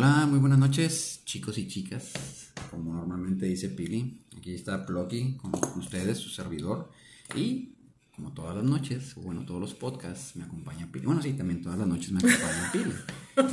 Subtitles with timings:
[0.00, 2.12] Hola, muy buenas noches, chicos y chicas.
[2.70, 6.92] Como normalmente dice Pili, aquí está Plocky con ustedes, su servidor.
[7.34, 7.74] Y
[8.14, 11.04] como todas las noches, o bueno, todos los podcasts, me acompaña Pili.
[11.04, 12.92] Bueno, sí, también todas las noches me acompaña Pili.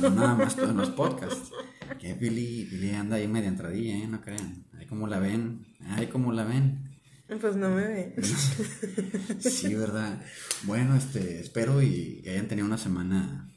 [0.02, 1.50] No nada más todos los podcasts.
[1.98, 4.06] Que Pili, Pili anda ahí media entradilla, ¿eh?
[4.06, 4.66] No crean.
[4.78, 5.66] Ahí como la ven,
[5.96, 6.96] ahí como la ven.
[7.40, 8.14] Pues no me ven.
[9.40, 10.22] Sí, verdad.
[10.62, 13.50] Bueno, este, espero y que hayan tenido una semana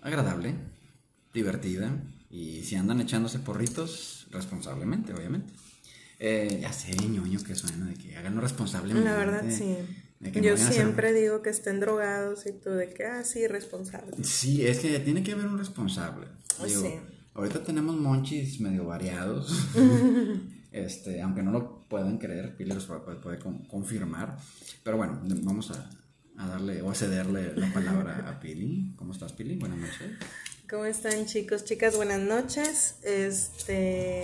[0.00, 0.71] agradable,
[1.34, 1.90] divertida.
[2.30, 5.52] Y si andan echándose porritos, responsablemente, obviamente.
[6.18, 9.08] Eh, ya sé, ñoño, que suena de que háganlo responsablemente.
[9.08, 9.76] La verdad, sí.
[10.40, 14.12] Yo hacer- siempre digo que estén drogados y tú de que, ah, sí, responsable.
[14.22, 16.28] Sí, es que tiene que haber un responsable.
[16.58, 16.94] Pues Digo, sí.
[17.34, 19.52] Ahorita tenemos monchis medio variados.
[20.72, 24.38] este, aunque no lo puedan creer, Pili los puede, puede con- confirmar.
[24.84, 25.90] Pero bueno, vamos a,
[26.38, 28.92] a darle o a cederle la palabra a Pili.
[28.96, 29.56] ¿Cómo estás, Pili?
[29.56, 30.10] Buenas noches.
[30.72, 31.96] ¿Cómo están, chicos, chicas?
[31.96, 32.94] Buenas noches.
[33.02, 34.22] Este.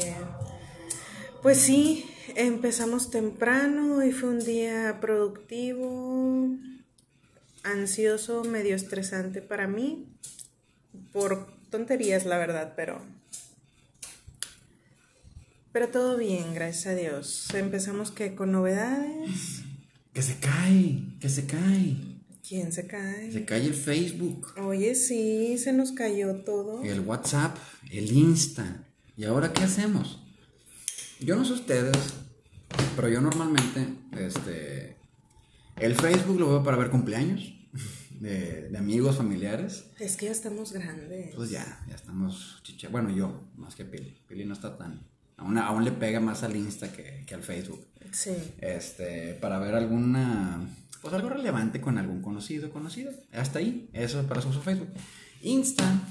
[1.42, 6.48] Pues sí, empezamos temprano y fue un día productivo,
[7.64, 10.06] ansioso, medio estresante para mí,
[11.12, 13.02] por tonterías, la verdad, pero.
[15.72, 17.52] Pero todo bien, gracias a Dios.
[17.52, 19.64] Empezamos que con novedades.
[20.14, 22.17] Que se cae, que se cae.
[22.48, 23.30] ¿Quién se cae?
[23.30, 26.82] Se cae el Facebook, Oye, sí, se nos cayó todo.
[26.82, 27.56] el WhatsApp,
[27.91, 28.84] el Insta.
[29.16, 30.22] ¿Y ahora qué hacemos?
[31.20, 31.96] Yo no sé ustedes,
[32.96, 33.86] pero yo normalmente,
[34.19, 34.96] este,
[35.76, 37.52] el Facebook lo veo para ver cumpleaños
[38.20, 39.84] de, de amigos, familiares.
[39.98, 41.34] Es que ya estamos grandes.
[41.34, 42.88] Pues ya, ya estamos chicha.
[42.88, 44.16] Bueno, yo, más que Pili.
[44.26, 45.06] Pili no está tan.
[45.36, 47.86] Aún, aún le pega más al Insta que, que al Facebook.
[48.12, 48.32] Sí.
[48.58, 50.66] Este, para ver alguna.
[51.08, 53.10] Pues algo relevante con algún conocido, conocido.
[53.32, 53.88] Hasta ahí.
[53.94, 54.90] Eso para su uso Facebook.
[55.40, 56.02] Insta.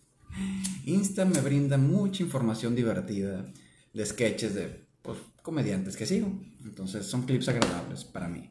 [0.84, 3.46] Insta me brinda mucha información divertida
[3.94, 6.30] de sketches de pues, comediantes que sigo.
[6.62, 8.50] Entonces son clips agradables para mí.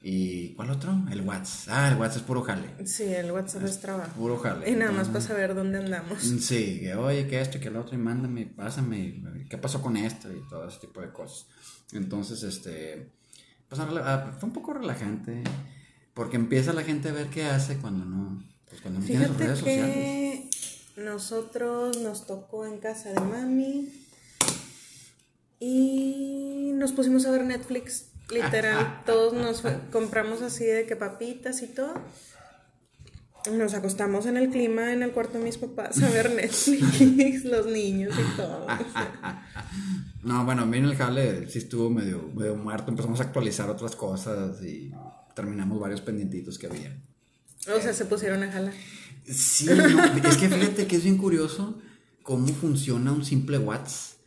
[0.00, 0.96] ¿Y cuál otro?
[1.10, 1.74] El WhatsApp.
[1.76, 2.86] Ah, el WhatsApp es puro jale.
[2.86, 4.12] Sí, el WhatsApp es trabajo.
[4.16, 4.70] Puro jale.
[4.70, 6.22] Y nada más para saber dónde andamos.
[6.22, 9.96] Sí, que oye, que esto y que lo otro, y mándame, pásame, qué pasó con
[9.96, 11.48] esto y todo ese tipo de cosas.
[11.90, 13.17] Entonces, este,
[13.68, 15.42] pues a rela- a- fue un poco relajante,
[16.14, 19.36] porque empieza la gente a ver qué hace cuando no, pues cuando no tiene sus
[19.36, 19.94] Fíjate sociales.
[19.94, 20.50] que
[21.02, 23.88] nosotros nos tocó en casa de mami
[25.60, 28.06] y nos pusimos a ver Netflix.
[28.30, 31.94] Literal, todos nos compramos así de que papitas y todo.
[33.52, 37.66] Nos acostamos en el clima en el cuarto de mis papás a ver Netflix, los
[37.66, 38.66] niños y todo.
[40.22, 43.70] No, bueno, a mí en el jale sí estuvo medio, medio muerto, empezamos a actualizar
[43.70, 44.92] otras cosas y
[45.34, 46.96] terminamos varios pendientitos que había.
[47.74, 48.74] O sea, se pusieron a jalar.
[49.24, 51.78] Sí, no, es que fíjate que es bien curioso
[52.22, 54.18] cómo funciona un simple WhatsApp.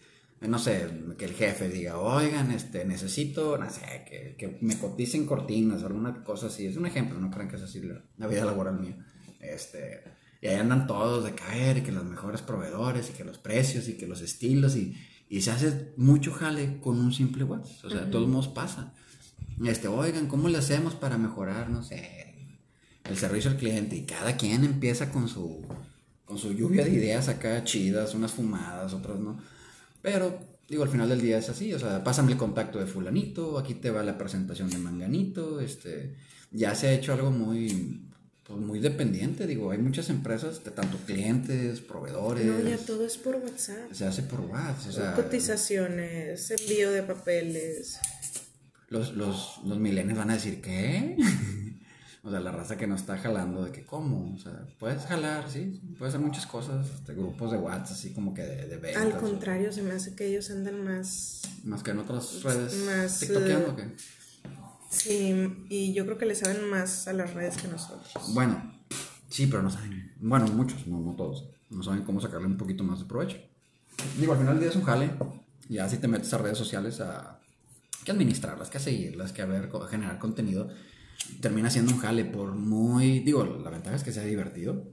[0.41, 0.87] No sé,
[1.19, 6.23] que el jefe diga, oigan, este, necesito, no sé, que, que me coticen cortinas alguna
[6.23, 6.65] cosa así.
[6.65, 8.97] Es un ejemplo, no crean que es así la, la vida laboral mía.
[9.41, 10.03] Este,
[10.41, 13.87] y ahí andan todos de caer, y que los mejores proveedores, y que los precios,
[13.87, 14.95] y que los estilos, y,
[15.29, 17.85] y se hace mucho jale con un simple WhatsApp.
[17.85, 18.93] O sea, de todos modos pasa.
[19.63, 22.33] Este, oigan, ¿cómo le hacemos para mejorar, no sé,
[23.03, 25.65] el servicio al cliente y cada quien empieza con su
[26.25, 29.37] con su lluvia de ideas acá chidas, unas fumadas, otras no.
[30.01, 33.59] Pero digo, al final del día es así, o sea, pásame el contacto de fulanito,
[33.59, 36.15] aquí te va la presentación de manganito, este,
[36.51, 38.07] ya se ha hecho algo muy
[38.51, 43.17] pues muy dependiente, digo, hay muchas empresas de tanto clientes, proveedores, No, ya todo es
[43.17, 43.91] por WhatsApp.
[43.93, 47.97] se hace por WhatsApp, o sea, Cotizaciones, envío de papeles.
[48.89, 51.15] los, los, los millennials van a decir, ¿qué?
[52.23, 54.33] o sea, la raza que no está jalando, de que, ¿cómo?
[54.35, 58.33] O sea, puedes jalar, sí, puedes hacer muchas cosas, este, grupos de WhatsApp, así como
[58.33, 59.01] que de, de ventas.
[59.01, 61.41] Al o- contrario, se me hace que ellos andan más.
[61.63, 62.73] Más que en otras redes.
[62.85, 63.85] Más, ¿TikTokeando o qué?
[64.91, 68.11] Sí, y yo creo que le saben más a las redes que nosotros.
[68.33, 68.73] Bueno,
[69.29, 70.11] sí, pero no saben.
[70.19, 71.45] Bueno, muchos, no, no todos.
[71.69, 73.37] No saben cómo sacarle un poquito más de provecho.
[74.19, 75.11] Digo, al final del día es un jale.
[75.69, 77.39] Ya si te metes a redes sociales a
[78.03, 80.67] que administrarlas, que a seguirlas, que a co- generar contenido,
[81.39, 83.21] termina siendo un jale por muy.
[83.21, 84.83] Digo, la ventaja es que sea divertido.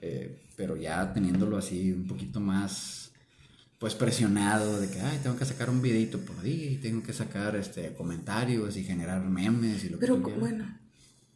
[0.00, 3.03] eh, pero ya teniéndolo así un poquito más
[3.84, 7.12] pues presionado de que ay tengo que sacar un videito por día y tengo que
[7.12, 10.40] sacar este comentarios y generar memes y lo que Pero co- quieras.
[10.40, 10.78] bueno,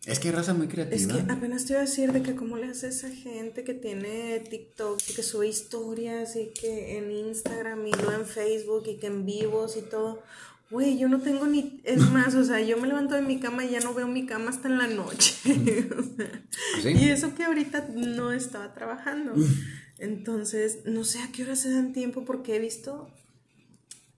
[0.07, 1.27] Es que hay raza muy es creativa.
[1.27, 4.41] que apenas te iba a decir de que cómo le hace esa gente que tiene
[4.49, 9.09] TikTok y que sube historias y que en Instagram y luego en Facebook y que
[9.09, 10.23] en vivos y todo.
[10.71, 11.81] Güey, yo no tengo ni.
[11.85, 14.25] Es más, o sea, yo me levanto de mi cama y ya no veo mi
[14.25, 15.35] cama hasta en la noche.
[16.83, 16.89] ¿Sí?
[16.99, 19.35] Y eso que ahorita no estaba trabajando.
[19.99, 23.09] Entonces, no sé a qué hora se dan tiempo porque he visto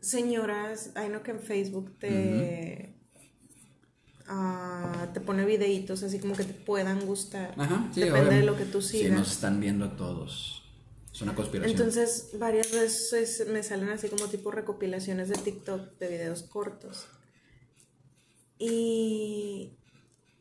[0.01, 2.95] señoras, hay no que en Facebook te.
[4.27, 7.55] ah, te pone videitos así como que te puedan gustar.
[7.59, 9.19] Ajá, sí, Depende de lo que tú Sí, sigas.
[9.19, 10.63] nos están viendo a todos.
[11.13, 11.77] Es una conspiración.
[11.77, 17.07] Entonces, varias veces me salen así como tipo recopilaciones de TikTok de videos cortos.
[18.59, 19.73] Y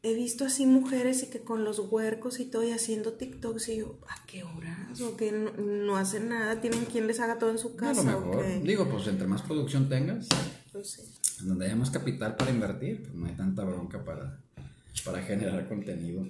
[0.03, 3.77] he visto así mujeres y que con los huercos y todo y haciendo TikToks y
[3.77, 4.99] yo, ¿a qué horas?
[5.01, 7.77] O que no, no hacen nada, tienen quien les haga todo en su a lo
[7.77, 8.01] casa.
[8.17, 8.63] o mejor.
[8.63, 10.27] Digo, pues entre más producción tengas,
[10.71, 11.01] Pues sí.
[11.45, 14.39] donde haya más capital para invertir, pues no hay tanta bronca para,
[15.03, 16.25] para generar contenido.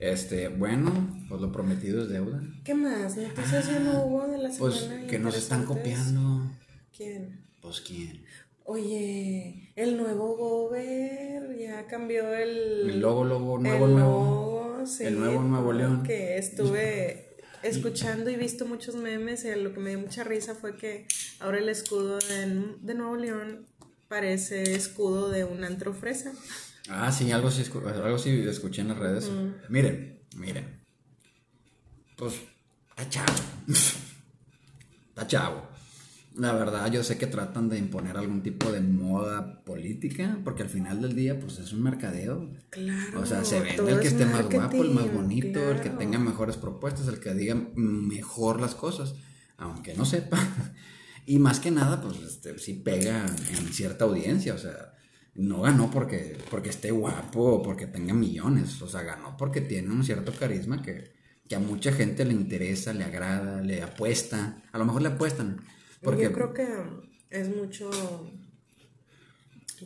[0.00, 0.90] Este, bueno,
[1.28, 2.42] pues lo prometido es deuda.
[2.64, 3.16] ¿Qué más?
[3.16, 4.58] ¿Noticias ya no hubo de la semana?
[4.58, 6.50] Pues que nos están copiando.
[6.96, 7.40] ¿Quién?
[7.60, 8.24] Pues quién.
[8.64, 12.90] Oye, el nuevo Gober ya cambió el...
[12.90, 14.74] El logo, logo, nuevo, el nuevo.
[14.76, 16.02] logo, sí, el nuevo Nuevo León.
[16.04, 20.76] Que estuve escuchando y visto muchos memes y lo que me dio mucha risa fue
[20.76, 21.06] que
[21.40, 23.66] ahora el escudo de, de Nuevo León
[24.08, 26.32] parece escudo de un antro fresa.
[26.88, 29.30] Ah, sí, algo sí, algo sí escuché en las redes.
[29.68, 30.84] Miren, miren.
[32.16, 32.34] Pues,
[32.90, 33.32] está chavo.
[35.08, 35.71] está chavo.
[36.36, 40.68] La verdad, yo sé que tratan de imponer algún tipo de moda política, porque al
[40.68, 42.50] final del día, pues es un mercadeo.
[42.70, 43.20] Claro.
[43.20, 45.90] O sea, se vende el que es esté más guapo, el más bonito, el que
[45.90, 49.14] tenga mejores propuestas, el que diga mejor las cosas,
[49.58, 50.38] aunque no sepa.
[51.24, 54.94] Y más que nada, pues este, sí pega en cierta audiencia, o sea,
[55.34, 59.90] no ganó porque, porque esté guapo o porque tenga millones, o sea, ganó porque tiene
[59.90, 61.12] un cierto carisma que,
[61.48, 65.60] que a mucha gente le interesa, le agrada, le apuesta, a lo mejor le apuestan.
[66.02, 66.66] Porque, Yo creo que
[67.30, 67.90] es mucho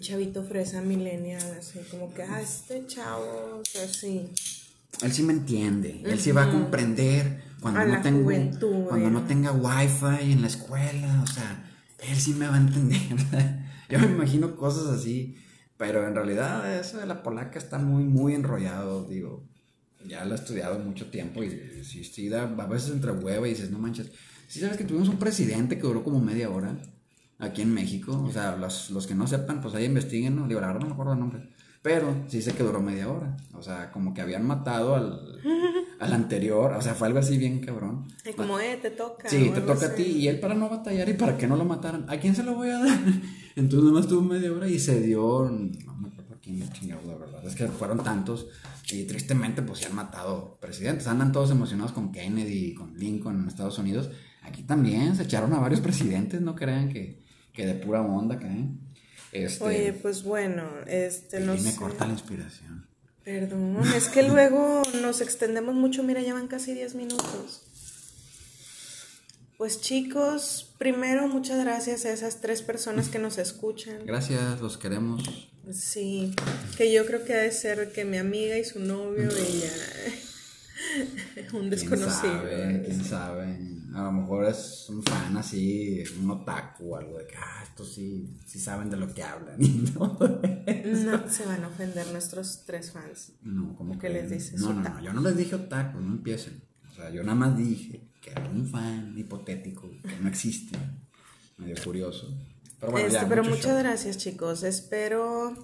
[0.00, 4.30] chavito fresa millennial, así como que, ah, este chavo, o sea, sí.
[5.02, 9.08] Él sí me entiende, él sí va a comprender cuando, A no, tengo, juventud, cuando
[9.08, 9.10] eh.
[9.10, 13.00] no tenga wifi en la escuela, o sea, él sí me va a entender.
[13.90, 15.36] Yo me imagino cosas así,
[15.76, 19.44] pero en realidad eso de la polaca está muy, muy enrollado, digo,
[20.06, 23.50] ya lo he estudiado mucho tiempo y sí, sí da a veces entre hueva y
[23.50, 24.10] dices, no manches,
[24.46, 26.76] sí sabes que tuvimos un presidente que duró como media hora
[27.38, 30.48] aquí en México, o sea, los, los que no sepan, pues ahí investiguen, ¿no?
[30.48, 31.48] Digo, la verdad no me acuerdo el nombre.
[31.86, 33.36] Pero sí sé que duró media hora.
[33.54, 35.40] O sea, como que habían matado al,
[36.00, 36.72] al anterior.
[36.72, 38.08] O sea, fue algo así bien cabrón.
[38.28, 39.28] Y como, eh, te toca.
[39.28, 40.02] Sí, te toca a ti.
[40.02, 42.56] Y él para no batallar y para que no lo mataran, ¿a quién se lo
[42.56, 42.98] voy a dar?
[43.54, 45.48] Entonces nomás tuvo media hora y se dio.
[45.48, 47.46] No me acuerdo a quién chingado, la verdad.
[47.46, 48.48] Es que fueron tantos.
[48.90, 51.06] Y tristemente, pues se han matado presidentes.
[51.06, 54.10] Andan todos emocionados con Kennedy, con Lincoln en Estados Unidos.
[54.46, 56.40] Aquí también se echaron a varios presidentes.
[56.40, 57.22] No crean que,
[57.52, 58.80] que de pura onda caen.
[59.32, 61.76] Este, Oye, pues bueno, este, no me sé.
[61.76, 62.86] corta la inspiración.
[63.24, 67.62] Perdón, es que luego nos extendemos mucho, mira, ya van casi 10 minutos.
[69.58, 74.04] Pues chicos, primero muchas gracias a esas tres personas que nos escuchan.
[74.06, 75.48] Gracias, los queremos.
[75.72, 76.34] Sí,
[76.76, 81.42] que yo creo que ha de ser que mi amiga y su novio y ya
[81.54, 82.12] un ¿Quién desconocido.
[82.42, 82.82] sabe?
[82.86, 83.58] ¿Quién sabe?
[83.96, 87.94] A lo mejor es un fan así, un otaku o algo de que, ah, estos
[87.94, 89.56] sí, sí saben de lo que hablan.
[89.62, 93.32] y no, No se van a ofender nuestros tres fans.
[93.42, 96.12] no como ¿Qué que les dices, No, no, no, yo no les dije otaku, no
[96.12, 96.62] empiecen.
[96.90, 100.76] O sea, yo nada más dije que era un fan hipotético que no existe.
[101.56, 102.36] Medio curioso.
[102.78, 103.78] Pero bueno, Este, ya, pero muchas show.
[103.78, 104.62] gracias, chicos.
[104.62, 105.54] Espero.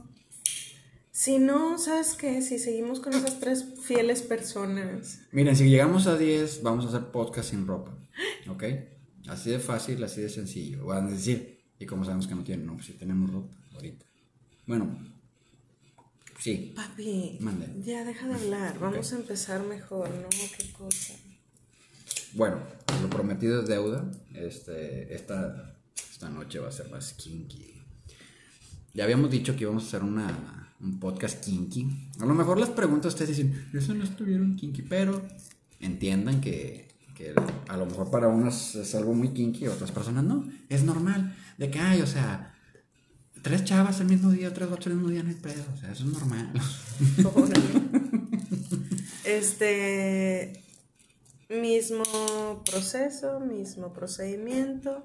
[1.14, 2.40] Si no, ¿sabes qué?
[2.40, 5.21] Si seguimos con esas tres fieles personas.
[5.31, 7.95] Miren, si llegamos a 10, vamos a hacer podcast sin ropa.
[8.49, 8.64] ¿Ok?
[9.28, 10.87] Así de fácil, así de sencillo.
[10.87, 14.07] Van a decir, y como sabemos que no tienen, no, pues si tenemos ropa ahorita.
[14.66, 14.99] Bueno,
[16.38, 16.73] sí.
[16.75, 17.69] Papi, Mande.
[17.85, 18.78] ya deja de hablar.
[18.78, 20.28] Vamos a empezar mejor, ¿no?
[20.31, 21.12] Qué cosa.
[22.33, 22.57] Bueno,
[23.02, 24.11] lo prometido es deuda.
[24.35, 27.83] Este, esta, esta noche va a ser más kinky.
[28.95, 31.89] Ya habíamos dicho que íbamos a hacer una, un podcast kinky.
[32.21, 35.23] A lo mejor las preguntas ustedes dicen, eso no estuvieron kinky, pero
[35.81, 37.35] entiendan que, que
[37.69, 40.45] a lo mejor para unas es algo muy kinky, otras personas no.
[40.69, 41.37] Es normal.
[41.59, 42.55] De que hay, o sea,
[43.43, 45.65] tres chavas el mismo día, tres vatos el mismo día, no hay pedo.
[45.73, 46.53] O sea, eso es normal.
[49.25, 50.65] Este.
[51.49, 55.05] Mismo proceso, mismo procedimiento.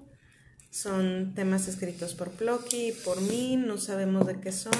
[0.71, 4.71] Son temas escritos por Plocky y por mí, no sabemos de qué son.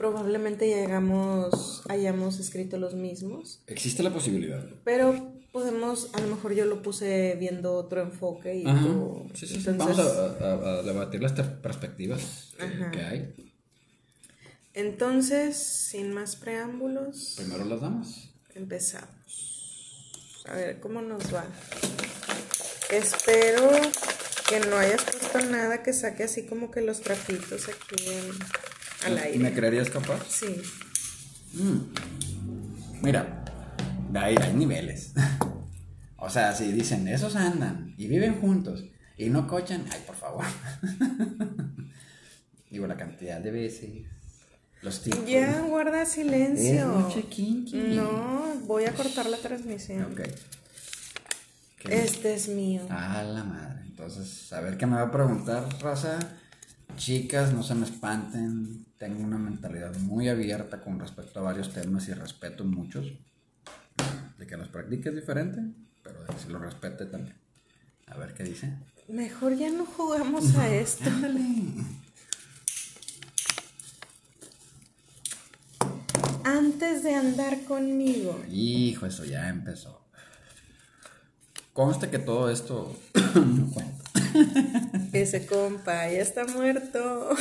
[0.00, 3.60] Probablemente llegamos, hayamos escrito los mismos.
[3.66, 4.64] Existe la posibilidad.
[4.82, 8.80] Pero podemos, a lo mejor yo lo puse viendo otro enfoque y Ajá.
[8.82, 9.26] tú...
[9.34, 12.90] Sí, sí, entonces- Vamos a, a- a debatir las perspectivas que- Ajá.
[12.92, 13.52] que hay.
[14.72, 18.30] Entonces, sin más preámbulos, Primero las damas.
[18.54, 19.10] empezamos.
[20.46, 21.44] A ver cómo nos va.
[22.90, 23.70] Espero
[24.48, 28.69] que no hayas puesto nada que saque así como que los trapitos aquí en-
[29.04, 30.24] al ¿Me creerías capaz?
[30.28, 30.60] Sí.
[33.02, 33.44] Mira,
[34.14, 35.12] hay, hay niveles.
[36.16, 38.84] o sea, si dicen, esos andan y viven juntos
[39.16, 40.44] y no cochan, ay, por favor.
[42.70, 43.90] Digo, la cantidad de veces,
[44.82, 45.26] los tipos.
[45.26, 47.10] Ya, guarda silencio.
[47.72, 50.04] No, voy a cortar la transmisión.
[50.12, 50.20] Ok.
[51.78, 52.02] ¿Qué?
[52.02, 52.82] Este es mío.
[52.88, 53.80] A la madre.
[53.86, 56.18] Entonces, a ver qué me va a preguntar, raza.
[57.00, 58.84] Chicas, no se me espanten.
[58.98, 63.06] Tengo una mentalidad muy abierta con respecto a varios temas y respeto muchos.
[64.36, 65.62] De que los practique es diferente,
[66.02, 67.34] pero de que se los respete también.
[68.06, 68.74] A ver qué dice.
[69.08, 71.08] Mejor ya no jugamos a esto.
[76.44, 78.44] Antes de andar conmigo.
[78.50, 79.99] Hijo, eso ya empezó.
[81.80, 82.94] Conste que todo esto
[83.34, 84.04] no cuenta.
[85.14, 87.30] Ese compa ya está muerto.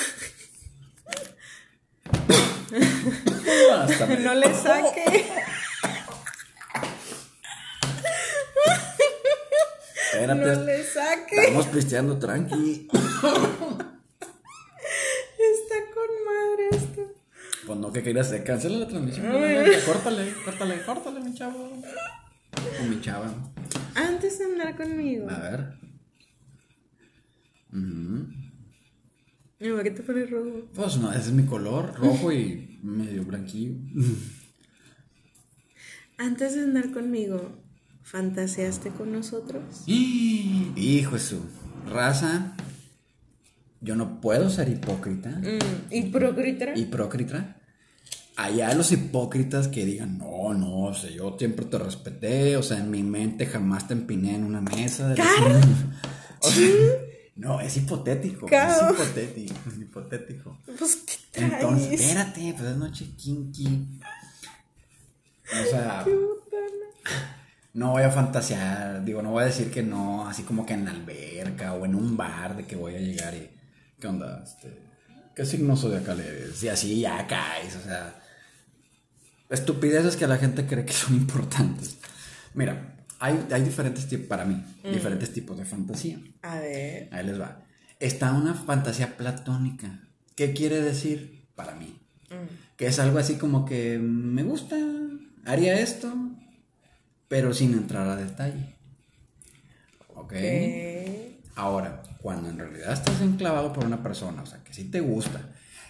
[4.24, 5.26] No le saque.
[10.14, 11.36] Espérate, No le saque.
[11.36, 12.88] estamos pisteando tranqui.
[15.52, 17.02] Está con madre esto.
[17.68, 18.44] Pues no, que querías hacer?
[18.46, 19.26] Cancela la transmisión.
[19.86, 21.72] Córtale, córtale, córtale, mi chavo.
[22.80, 23.34] O mi chava.
[24.08, 25.30] Antes de andar conmigo.
[25.30, 25.74] A ver.
[27.72, 28.28] Ujú.
[29.60, 30.70] Mi ¿por qué te pones rojo?
[30.74, 33.76] Pues no, ese es mi color, rojo y medio blanquillo.
[36.18, 37.62] Antes de andar conmigo,
[38.04, 39.84] ¿fantaseaste con nosotros?
[39.86, 41.42] Hijo de su
[41.90, 42.56] raza.
[43.82, 45.30] Yo no puedo ser hipócrita.
[45.30, 46.78] Mm, ¿Y procritera?
[46.78, 47.59] Hipócrita.
[48.40, 52.78] Allá los hipócritas que digan, no, no, o sea, yo siempre te respeté, o sea,
[52.78, 55.10] en mi mente jamás te empiné en una mesa.
[55.10, 55.60] de ¡Cara!
[56.40, 56.70] O sea,
[57.36, 58.94] no, es hipotético, Cao.
[58.94, 60.58] es hipotético, es hipotético.
[60.78, 61.54] Pues, ¿qué traes?
[61.54, 64.00] Entonces, espérate, pues es noche kinky.
[65.52, 66.18] O sea, Qué
[67.74, 70.86] no voy a fantasear, digo, no voy a decir que no, así como que en
[70.86, 73.50] la alberca o en un bar de que voy a llegar y,
[74.00, 74.42] ¿qué onda?
[74.42, 74.80] Este,
[75.36, 76.64] ¿Qué signo zodiacal eres?
[76.64, 78.16] Y así ya caes, o sea,
[79.50, 81.98] estupideces que la gente cree que son importantes.
[82.54, 86.20] Mira, hay, hay diferentes tipos, para mí, diferentes tipos de fantasía.
[86.42, 87.10] A ver.
[87.12, 87.64] Ahí les va.
[88.00, 90.08] Está una fantasía platónica.
[90.36, 92.00] ¿Qué quiere decir para mí?
[92.78, 94.78] Que es algo así como que me gusta,
[95.46, 96.14] haría esto,
[97.28, 98.76] pero sin entrar a detalle.
[100.16, 100.32] ¿Ok?
[100.32, 101.40] ¿Qué?
[101.56, 105.42] Ahora, cuando en realidad estás enclavado por una persona, o sea, que sí te gusta,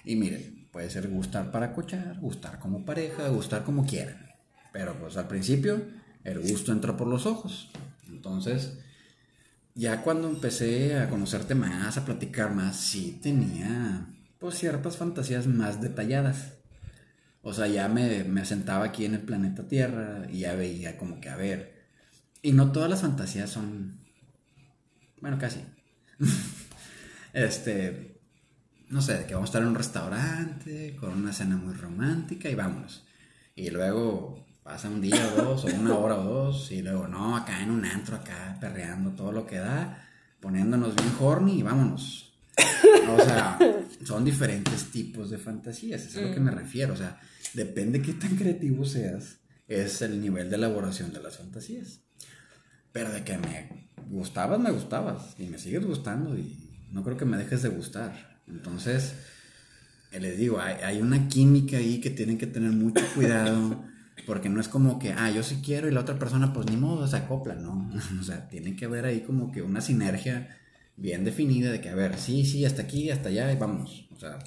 [0.03, 4.31] y miren, puede ser gustar para cochar, gustar como pareja, gustar como quieran,
[4.71, 5.81] pero pues al principio
[6.23, 7.71] el gusto entra por los ojos.
[8.07, 8.79] Entonces,
[9.75, 14.07] ya cuando empecé a conocerte más, a platicar más, sí tenía
[14.39, 16.53] pues ciertas fantasías más detalladas.
[17.41, 21.29] O sea, ya me, me aquí en el planeta Tierra y ya veía como que,
[21.29, 21.87] a ver,
[22.41, 23.99] y no todas las fantasías son,
[25.21, 25.61] bueno, casi.
[27.33, 28.08] este,
[28.89, 32.55] no sé, que vamos a estar en un restaurante con una cena muy romántica y
[32.55, 33.05] vámonos.
[33.55, 37.35] Y luego pasa un día o dos, o una hora o dos, y luego, no,
[37.35, 40.07] acá en un antro, acá perreando todo lo que da,
[40.39, 42.33] poniéndonos bien horny y vámonos.
[43.09, 43.57] O sea,
[44.03, 46.93] son diferentes tipos de fantasías, es a lo que me refiero.
[46.93, 47.19] O sea,
[47.53, 52.01] depende qué tan creativo seas, es el nivel de elaboración de las fantasías.
[52.91, 55.35] Pero de que me gustabas, me gustabas.
[55.37, 58.28] Y me sigues gustando y no creo que me dejes de gustar.
[58.49, 59.13] Entonces,
[60.11, 63.83] eh, les digo, hay, hay una química ahí que tienen que tener mucho cuidado.
[64.25, 66.77] Porque no es como que, ah, yo sí quiero y la otra persona, pues ni
[66.77, 67.89] modo, se acopla, ¿no?
[68.19, 70.55] O sea, tiene que haber ahí como que una sinergia
[70.97, 74.07] bien definida de que, a ver, sí, sí, hasta aquí, hasta allá y vamos.
[74.11, 74.37] O sea,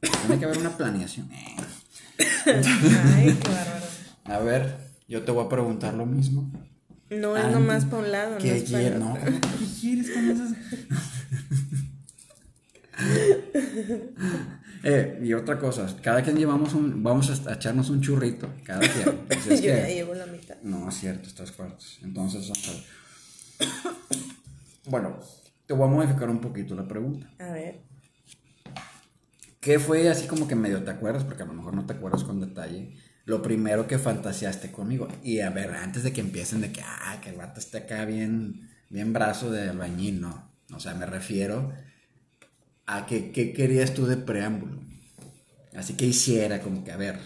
[0.00, 1.28] tiene que haber una planeación.
[2.46, 3.86] Ay, qué bárbaro.
[4.24, 4.76] A ver,
[5.08, 6.50] yo te voy a preguntar lo mismo.
[7.10, 9.24] No es nomás para un lado, no ¿Qué es para No, otro.
[9.24, 10.52] ¿cómo que ¿qué quieres con esas?
[14.84, 19.18] Eh, y otra cosa, cada quien llevamos un, vamos a echarnos un churrito, cada quien.
[19.28, 20.56] Pues es Yo ya que- llevo la mitad.
[20.62, 21.98] no, es cierto, tres cuartos.
[22.02, 22.50] Entonces.
[24.86, 25.18] Bueno,
[25.66, 27.28] te voy a modificar un poquito la pregunta.
[27.38, 27.82] A ver.
[29.60, 31.24] ¿Qué fue así como que medio te acuerdas?
[31.24, 32.96] Porque a lo mejor no te acuerdas con detalle.
[33.26, 35.08] lo primero que fantaseaste conmigo.
[35.22, 38.06] Y a ver, antes de que empiecen de que, ah, que el vato esté acá
[38.06, 40.50] bien, bien brazo de albañil, no.
[40.74, 41.70] O sea, me refiero
[42.88, 44.80] a que, qué querías tú de preámbulo.
[45.76, 47.18] Así que hiciera como que, a ver,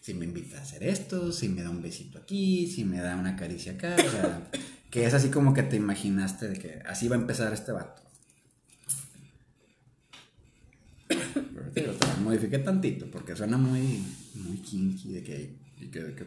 [0.00, 3.14] si me invita a hacer esto, si me da un besito aquí, si me da
[3.16, 4.50] una caricia acá, o sea,
[4.90, 8.02] que es así como que te imaginaste de que así va a empezar este vato.
[11.74, 14.02] Pero te modifiqué tantito porque suena muy,
[14.34, 15.54] muy kinky de que-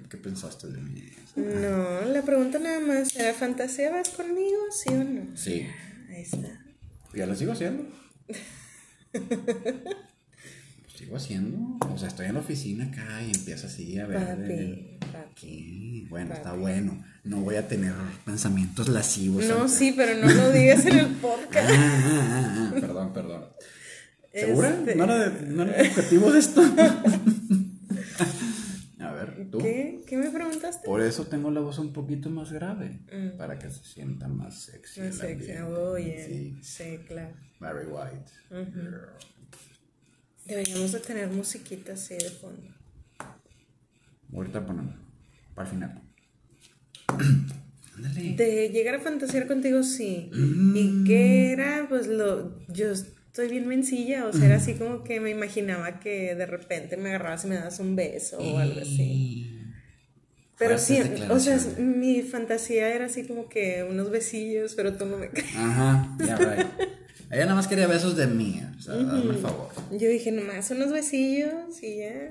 [0.09, 1.03] ¿qué pensaste de mí?
[1.35, 5.35] No, la pregunta nada más, ¿era fantaseabas conmigo, sí o no?
[5.37, 5.65] Sí,
[6.09, 6.59] Ahí está.
[7.13, 7.83] ya lo sigo haciendo.
[9.13, 9.21] Lo
[10.97, 11.77] sigo haciendo.
[11.93, 14.97] O sea, estoy en la oficina acá y empiezo así a ver.
[15.11, 16.05] Papi, eh.
[16.09, 17.03] Bueno, está bueno.
[17.23, 17.93] No voy a tener
[18.25, 19.45] pensamientos lascivos.
[19.45, 21.69] No, sí, pero no lo digas en el podcast.
[21.71, 23.45] ah, ah, ah, perdón, perdón.
[24.33, 24.69] ¿Segura?
[24.69, 26.61] Este- ¿No, era de, ¿No era de objetivo de esto?
[29.51, 29.57] tú.
[29.57, 30.01] ¿Qué?
[30.07, 30.85] ¿Qué me preguntaste?
[30.85, 32.99] Por eso tengo la voz un poquito más grave.
[33.37, 35.01] Para que se sienta más sexy.
[35.01, 35.61] El sé, ambiente.
[35.63, 36.25] oye.
[36.25, 37.35] Sí, Sí, claro.
[37.59, 38.31] Barry White.
[38.71, 39.09] Girl.
[40.45, 42.69] Deberíamos de tener musiquita así de fondo.
[44.33, 44.95] Ahorita ponemos.
[45.55, 46.01] Para el final.
[48.35, 50.29] De llegar a fantasear contigo, sí.
[50.33, 50.75] Mm.
[50.75, 51.85] ¿Y qué era?
[51.87, 52.59] Pues lo.
[52.67, 52.87] Yo
[53.33, 57.09] estoy bien mencilla, o sea, era así como que me imaginaba que de repente me
[57.09, 59.59] agarrabas y me dabas un beso o algo así.
[60.59, 65.17] Pero sí, o sea, mi fantasía era así como que unos besillos, pero tú no
[65.17, 65.47] me crees.
[65.55, 66.67] Ajá, ya, right.
[67.31, 68.61] Ella nada más quería besos de mí.
[68.77, 69.69] O sea, el favor.
[69.89, 72.29] Yo dije, nomás unos besillos y ya.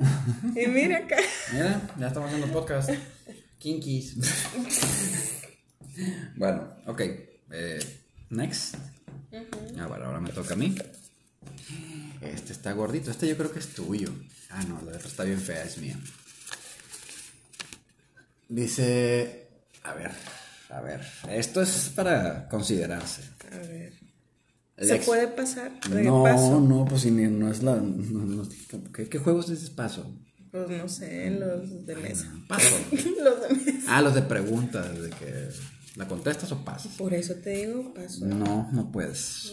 [0.55, 1.17] Y mira acá.
[1.53, 2.91] Mira, ya estamos haciendo podcast.
[3.59, 4.19] Kinkies.
[6.37, 7.01] bueno, ok.
[7.51, 7.81] eh,
[8.31, 8.77] next.
[9.79, 10.75] Ah, bueno, ahora me toca a mí.
[12.21, 13.11] Este está gordito.
[13.11, 14.11] Este yo creo que es tuyo.
[14.51, 15.99] Ah, no, la otra está bien fea, es mía.
[18.49, 19.49] Dice.
[19.85, 20.11] A ver,
[20.71, 21.01] a ver.
[21.31, 23.23] Esto es para considerarse.
[23.53, 23.93] A ver.
[24.79, 25.79] ¿Se puede pasar?
[25.89, 26.61] ¿De No, paso?
[26.61, 27.77] no, pues si ni- no es la.
[27.77, 27.83] no,
[28.25, 28.49] no,
[28.93, 30.15] ¿qué, qué juegos dices paso?
[30.51, 32.33] Pues no sé, los de mesa.
[32.49, 32.77] Paso.
[32.93, 33.87] los de mesa.
[33.97, 35.49] Ah, los de preguntas, de que
[35.97, 36.93] la contestas o pasas.
[36.97, 38.25] Por eso te digo, paso.
[38.25, 39.53] No, no puedes.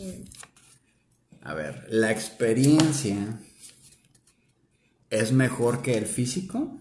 [1.42, 3.40] A ver, la experiencia
[5.10, 6.80] es mejor que el físico.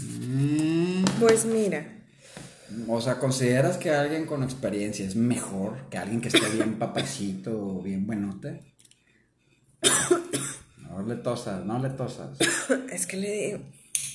[0.00, 1.98] Mm, Pues mira,
[2.88, 7.50] O sea, ¿consideras que alguien con experiencia es mejor que alguien que esté bien papacito
[7.52, 8.60] o bien buenote?
[10.92, 12.36] No le tosas, no le tosas.
[12.92, 13.64] es que le di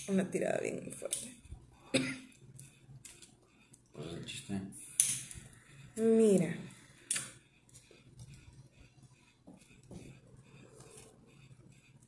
[0.08, 1.34] una tirada bien fuerte.
[3.96, 4.60] El chiste.
[5.96, 6.56] Mira.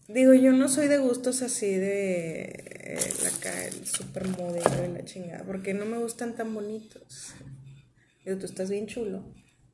[0.07, 5.05] Digo, yo no soy de gustos así de eh, la ca- el supermodelo y la
[5.05, 7.33] chingada, porque no me gustan tan bonitos.
[8.25, 9.23] Digo, tú estás bien chulo.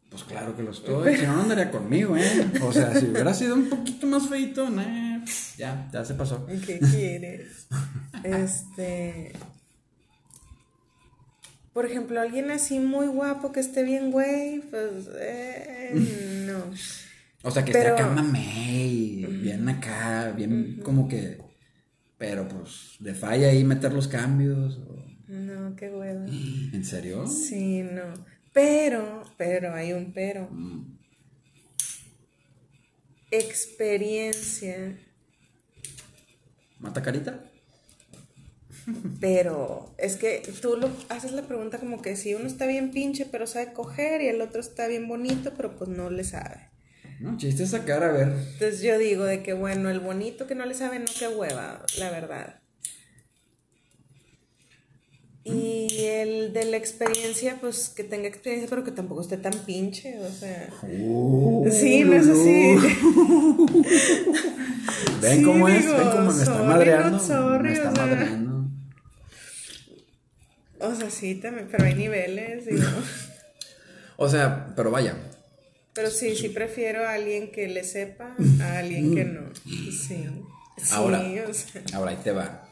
[0.09, 2.51] Pues claro que lo estoy, si no, no andaría conmigo, ¿eh?
[2.61, 4.83] O sea, si hubiera sido un poquito más feito, nah,
[5.57, 6.45] ya, ya se pasó.
[6.45, 7.67] ¿Qué quieres?
[8.23, 9.33] Este.
[11.73, 15.07] Por ejemplo, alguien así muy guapo que esté bien, güey, pues.
[15.19, 15.91] eh,
[16.47, 16.63] no.
[17.43, 21.37] O sea, que Pero- esté acá mamey, bien acá, bien como que...
[22.17, 24.77] Pero pues, de falla ahí meter los cambios.
[24.77, 26.25] o- No, qué hueva.
[26.27, 27.27] ¿En serio?
[27.27, 28.13] Sí, no.
[28.53, 30.49] Pero, pero, hay un pero.
[33.31, 34.97] Experiencia,
[36.85, 37.39] ¿Mata carita?
[39.19, 43.25] pero es que tú lo haces la pregunta como que si uno está bien pinche
[43.25, 46.69] pero sabe coger y el otro está bien bonito pero pues no le sabe.
[47.19, 48.27] No, chiste sacar, a ver.
[48.27, 51.83] Entonces yo digo de que bueno, el bonito que no le sabe, no qué hueva,
[51.97, 52.59] la verdad.
[56.53, 60.69] De la experiencia, pues que tenga experiencia, pero que tampoco esté tan pinche, o sea.
[60.83, 62.75] Uh, Sí, no es así.
[65.21, 67.09] Ven Sí, cómo es, digo, ven cómo me está madreando.
[67.11, 68.05] not sorry, me está o sea.
[68.05, 68.65] madreando.
[70.79, 72.83] O sea, sí, también, pero hay niveles, digo.
[74.17, 75.13] O sea, pero vaya.
[75.93, 79.41] Pero sí, sí prefiero a alguien que le sepa a alguien que no.
[79.65, 80.25] Sí.
[80.77, 81.21] Sí, Ahora.
[81.49, 81.81] o sea.
[81.93, 82.64] Ahora ahí te va.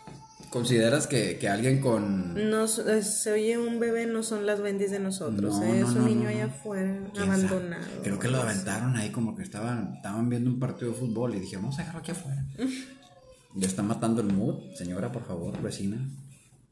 [0.54, 2.36] ¿Consideras que, que alguien con.
[2.52, 5.80] No, eh, se oye un bebé, no son las bendis de nosotros, No, ¿eh?
[5.80, 8.04] no, es un niño allá afuera, abandonado.
[8.04, 11.40] Creo que lo aventaron ahí como que estaban, estaban viendo un partido de fútbol y
[11.40, 12.46] dije, vamos a dejarlo aquí afuera.
[13.56, 14.76] Le está matando el mood.
[14.76, 15.98] Señora, por favor, vecina.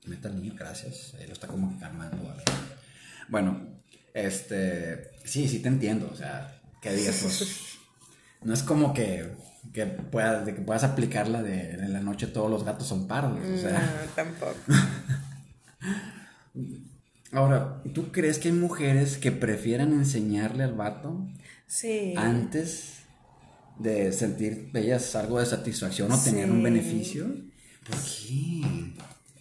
[0.05, 1.15] Meta al niño, gracias.
[1.19, 2.23] Él lo está como calmando.
[2.23, 2.43] ¿vale?
[3.29, 3.65] Bueno,
[4.13, 5.09] este.
[5.23, 6.07] Sí, sí te entiendo.
[6.13, 7.67] O sea, que digas, pues.
[8.43, 9.35] No es como que,
[9.73, 13.39] que, puedas, de que puedas aplicarla de en la noche todos los gatos son pardos.
[13.47, 13.79] O sea.
[13.79, 14.55] No, tampoco.
[17.31, 21.25] Ahora, ¿tú crees que hay mujeres que prefieran enseñarle al vato
[21.65, 22.13] Sí.
[22.17, 22.95] antes
[23.79, 26.63] de sentir ellas algo de satisfacción o tener un Sí.
[26.63, 27.25] beneficio?
[27.87, 28.91] ¿Por qué?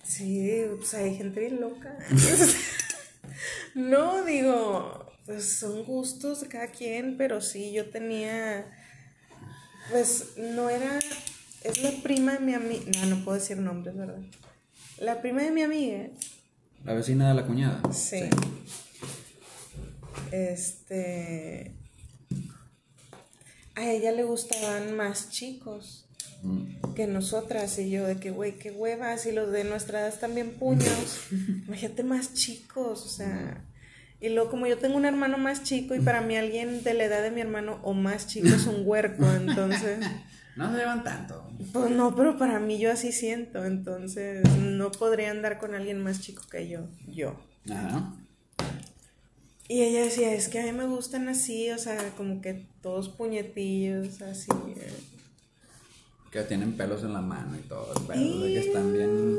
[0.04, 1.98] Sí, pues hay gente bien loca.
[3.74, 8.66] no, digo, pues son gustos de cada quien, pero sí, yo tenía,
[9.90, 10.98] pues no era,
[11.64, 14.20] es la prima de mi amiga, no, no puedo decir nombres, ¿verdad?
[14.98, 16.08] La prima de mi amiga,
[16.84, 17.80] La vecina de la cuñada.
[17.92, 18.22] sí,
[20.32, 21.74] este,
[23.74, 26.06] a ella le gustaban más chicos.
[26.42, 26.94] Mm.
[26.94, 30.34] que nosotras y yo de que güey qué huevas y los de nuestra edad están
[30.34, 31.26] bien puños
[31.68, 33.62] imagínate más chicos o sea
[34.20, 37.04] y luego como yo tengo un hermano más chico y para mí alguien de la
[37.04, 39.98] edad de mi hermano o más chico es un huerco entonces
[40.56, 41.46] No se llevan tanto.
[41.72, 46.20] pues no pero para mí yo así siento entonces no podría andar con alguien más
[46.20, 47.34] chico que yo yo
[47.70, 48.12] Ajá.
[49.68, 53.08] y ella decía es que a mí me gustan así o sea como que todos
[53.08, 54.92] puñetillos así eh.
[56.30, 57.92] Que tienen pelos en la mano y todo.
[57.92, 59.36] el pedo, de que están bien.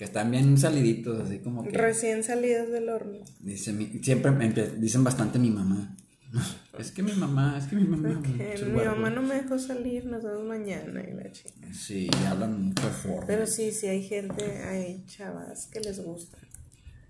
[0.00, 1.72] Que están bien saliditos, así como que.
[1.72, 5.94] recién salidos del horno Dice mi- siempre me dicen bastante mi mamá.
[6.78, 8.08] Es que mi mamá, es que mi mamá.
[8.08, 11.50] Muchos mi mamá no me dejó salir, nos vemos mañana y la chica.
[11.74, 13.24] Sí, hablan mucho fuerte.
[13.26, 16.38] Pero sí, sí hay gente, hay chavas que les gusta.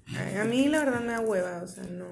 [0.08, 2.06] Ay, A mí la verdad me da hueva, o sea, no.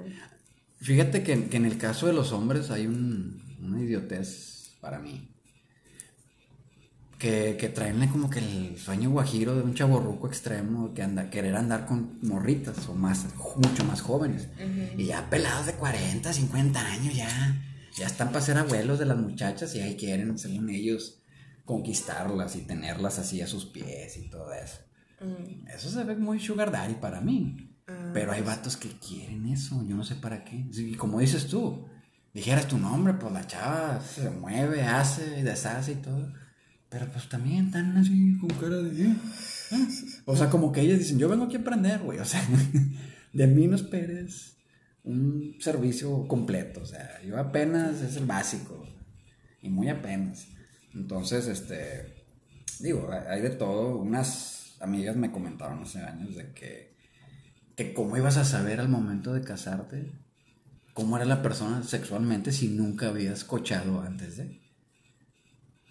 [0.81, 5.29] Fíjate que, que en el caso de los hombres hay un, una idiotez para mí.
[7.19, 11.57] Que, que traenle como que el sueño guajiro de un chaborruco extremo que anda, querer
[11.57, 13.27] andar con morritas o más,
[13.57, 14.47] mucho más jóvenes.
[14.97, 17.29] Y ya pelados de 40, 50 años ya.
[17.97, 21.21] Ya están para ser abuelos de las muchachas y ahí quieren, según ellos,
[21.65, 24.79] conquistarlas y tenerlas así a sus pies y todo eso.
[25.21, 27.75] Mm, Eso se ve muy sugar daddy para mí.
[27.89, 30.67] Ah, Pero hay vatos que quieren eso, yo no sé para qué.
[30.73, 31.89] Y como dices tú,
[32.33, 36.33] dijeras tu nombre, pues la chava se mueve, hace, deshace y todo.
[36.91, 39.05] Pero pues también están así con cara de...
[39.05, 39.17] "Eh,
[39.73, 39.87] eh".
[40.25, 42.19] O sea, como que ellos dicen, yo vengo aquí a aprender, güey.
[42.19, 42.43] O sea,
[43.33, 44.57] de mí no esperes
[45.05, 46.81] un servicio completo.
[46.81, 48.87] O sea, yo apenas es el básico.
[49.61, 50.49] Y muy apenas.
[50.95, 52.15] Entonces, este...
[52.81, 53.99] Digo, hay de todo.
[53.99, 56.89] Unas amigas me comentaron hace años de que
[57.79, 60.11] que cómo ibas a saber al momento de casarte
[60.95, 64.61] cómo era la persona sexualmente si nunca habías cochado antes de.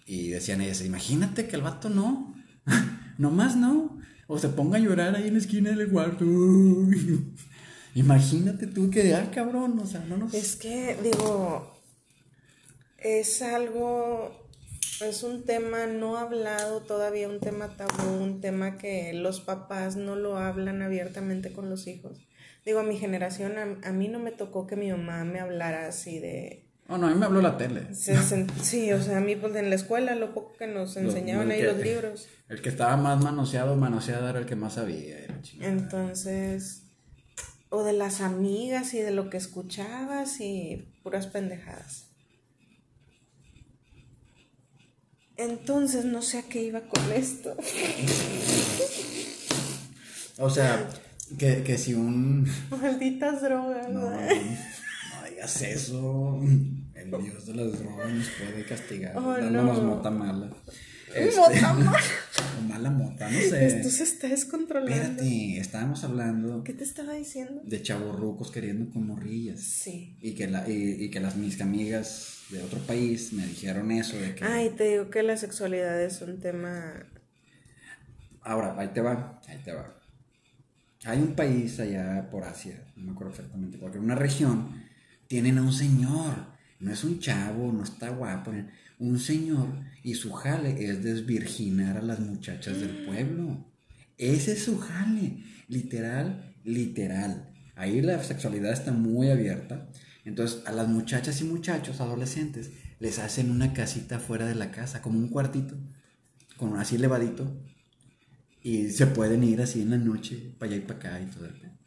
[0.08, 2.34] Y decían ellas, imagínate que el vato no,
[3.18, 6.24] nomás no, o se ponga a llorar ahí en la esquina del cuarto.
[7.94, 10.32] Imagínate tú que, ah, cabrón, o sea, no nos...
[10.32, 11.78] Es que, digo,
[12.96, 14.48] es algo,
[15.02, 20.16] es un tema no hablado todavía, un tema tabú, un tema que los papás no
[20.16, 22.26] lo hablan abiertamente con los hijos.
[22.64, 25.86] Digo, a mi generación, a, a mí no me tocó que mi mamá me hablara
[25.86, 26.67] así de...
[26.90, 27.94] Oh, no, a mí me habló la tele.
[27.94, 28.16] se-
[28.62, 31.60] sí, o sea, a mí pues, en la escuela lo poco que nos enseñaban ahí
[31.60, 32.28] que- los libros.
[32.48, 35.18] El que estaba más manoseado, manoseado era el que más sabía.
[35.60, 36.84] Entonces,
[37.68, 42.06] o de las amigas y de lo que escuchabas y puras pendejadas.
[45.36, 47.54] Entonces, no sé a qué iba con esto.
[50.38, 50.88] O sea,
[51.38, 52.48] que, que si un...
[52.70, 53.88] Malditas drogas.
[53.90, 54.18] No, ¿no?
[55.38, 56.40] digas eso.
[56.94, 59.16] El dios de las drogas nos puede castigar.
[59.16, 59.84] Oh, dándonos no.
[59.84, 60.50] mota mala.
[61.14, 62.00] Este, Mota mala.
[62.58, 63.66] o mala mota, no sé.
[63.66, 64.92] Esto se está descontrolando.
[65.22, 67.62] Espérate, estábamos hablando ¿Qué te estaba diciendo?
[67.64, 69.60] de chavorrucos queriendo con morrillas.
[69.60, 70.18] Sí.
[70.20, 74.18] Y que, la, y, y que las mis amigas de otro país me dijeron eso
[74.18, 74.44] de que...
[74.44, 77.06] Ay, te digo que la sexualidad es un tema.
[78.42, 79.94] Ahora, ahí te va, ahí te va.
[81.04, 84.87] Hay un país allá por Asia, no me acuerdo exactamente, porque en una región
[85.28, 86.34] tienen a un señor,
[86.80, 88.52] no es un chavo, no está guapo,
[88.98, 89.68] un señor
[90.02, 93.64] y su jale es desvirginar a las muchachas del pueblo.
[94.16, 97.52] Ese es su jale, literal, literal.
[97.76, 99.88] Ahí la sexualidad está muy abierta.
[100.24, 105.02] Entonces a las muchachas y muchachos adolescentes les hacen una casita fuera de la casa,
[105.02, 105.76] como un cuartito,
[106.56, 107.62] con así elevadito,
[108.62, 111.46] y se pueden ir así en la noche, para allá y para acá y todo.
[111.46, 111.77] el.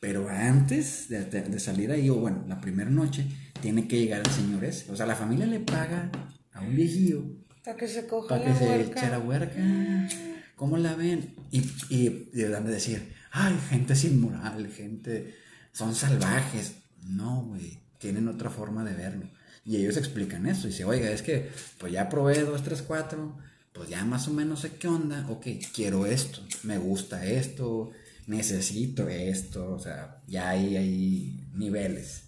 [0.00, 3.26] Pero antes de, salir ahí, o bueno, la primera noche,
[3.60, 4.90] tiene que llegar el señor ese.
[4.90, 6.10] O sea, la familia le paga
[6.52, 7.22] a un viejillo
[7.62, 9.00] Para que se coja para que se huerca.
[9.00, 10.08] eche la huerca.
[10.56, 11.34] ¿Cómo la ven?
[11.50, 11.60] Y,
[11.90, 15.34] y, y dan de decir, ay, gente sin moral, gente,
[15.72, 16.76] son salvajes.
[17.04, 19.26] No, güey, tienen otra forma de verlo.
[19.64, 20.66] Y ellos explican eso.
[20.66, 23.36] Y dice, oiga, es que pues ya probé dos, tres, cuatro.
[23.72, 25.26] Pues ya más o menos sé qué onda.
[25.28, 26.40] Ok, quiero esto.
[26.62, 27.90] Me gusta esto.
[28.26, 29.72] Necesito esto.
[29.72, 32.24] O sea, ya hay, hay niveles.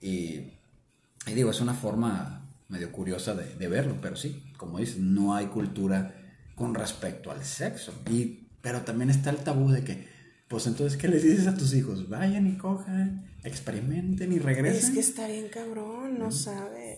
[0.00, 0.52] Y,
[1.26, 3.98] y digo, es una forma medio curiosa de, de verlo.
[4.00, 6.14] Pero sí, como dices, no hay cultura
[6.54, 7.92] con respecto al sexo.
[8.10, 10.06] Y, pero también está el tabú de que,
[10.48, 12.08] pues entonces, ¿qué les dices a tus hijos?
[12.08, 14.84] Vayan y cojan, experimenten y regresen.
[14.84, 16.91] Es que está bien cabrón, no sabes.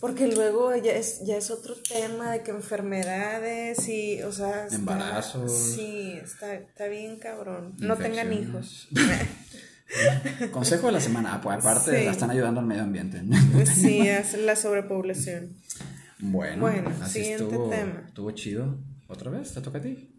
[0.00, 4.64] Porque luego ya es, ya es otro tema de que enfermedades y, o sea...
[4.64, 5.52] está- Embarazos.
[5.74, 7.74] Sí, está, está bien cabrón.
[7.78, 8.88] No tengan hijos.
[10.52, 11.34] Consejo de la semana.
[11.34, 12.04] Ah, pues aparte, Sí.
[12.04, 13.22] la están ayudando al medio ambiente.
[13.66, 15.52] sí, es la sobrepoblación.
[16.20, 18.04] bueno, Bueno, así siguiente estuvo, tema.
[18.06, 18.76] estuvo chido.
[19.08, 19.52] ¿Otra vez?
[19.54, 20.14] ¿Te toca a ti?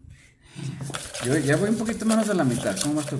[1.24, 2.76] Yo ya voy un poquito menos de la mitad.
[2.82, 3.16] ¿Cómo vas tú?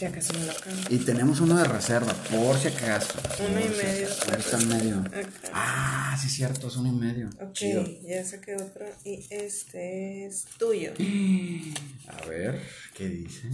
[0.00, 0.52] Ya casi me lo.
[0.88, 3.18] Y tenemos uno de reserva, por si acaso.
[3.48, 4.06] Uno y si medio.
[4.06, 4.32] acaso.
[4.32, 4.98] Ahí está medio.
[5.00, 5.28] Acá.
[5.52, 7.28] Ah, sí, cierto, es uno y medio.
[7.40, 7.84] Ok, Chido.
[8.02, 10.92] ya saqué otro y este es tuyo.
[12.08, 12.60] A ver,
[12.94, 13.48] ¿qué dice?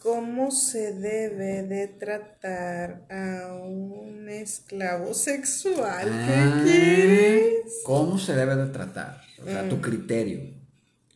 [0.00, 6.08] ¿Cómo se debe de tratar a un esclavo sexual?
[6.08, 7.80] Ah, ¿Qué quieres?
[7.84, 9.20] ¿Cómo se debe de tratar?
[9.42, 9.68] O sea, Mm.
[9.70, 10.56] tu criterio.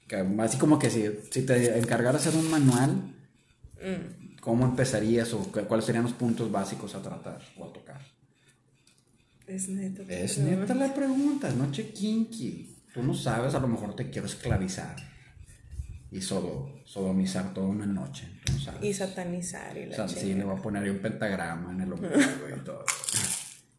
[0.09, 3.09] Que así como que si, si te encargara hacer un manual,
[3.85, 8.00] Mm, ¿cómo empezarías o cu- cuáles serían los puntos básicos a tratar o a tocar?
[9.46, 10.02] es neto.
[10.09, 12.76] Es neta la pregunta, noche kinky.
[12.92, 14.96] Tú no sabes, a lo mejor te quiero esclavizar
[16.11, 18.28] y sodo, sodomizar toda una noche.
[18.44, 18.85] Tú no sabes.
[18.85, 21.92] Y satanizar y O la sea, sí, le voy a poner un pentagrama en el
[21.94, 22.85] ombligo y todo.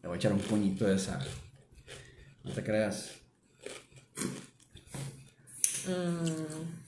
[0.01, 1.25] Le voy a echar un puñito de sal.
[2.43, 3.11] No te creas.
[5.87, 6.82] Mm,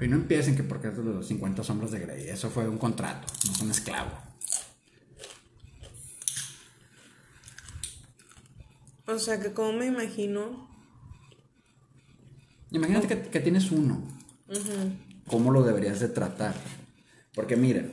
[0.00, 2.28] Y no empiecen que porque es de los 50 sombras de Grey.
[2.28, 4.10] Eso fue un contrato, no es un esclavo.
[9.06, 10.68] O sea, que como me imagino.
[12.70, 14.02] Imagínate que, que tienes uno.
[15.26, 16.54] ¿Cómo lo deberías de tratar?
[17.34, 17.84] Porque mira,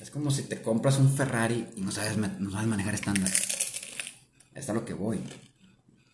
[0.00, 3.30] es como si te compras un Ferrari y no sabes, ma- no sabes manejar estándar.
[4.54, 5.20] Es a lo que voy.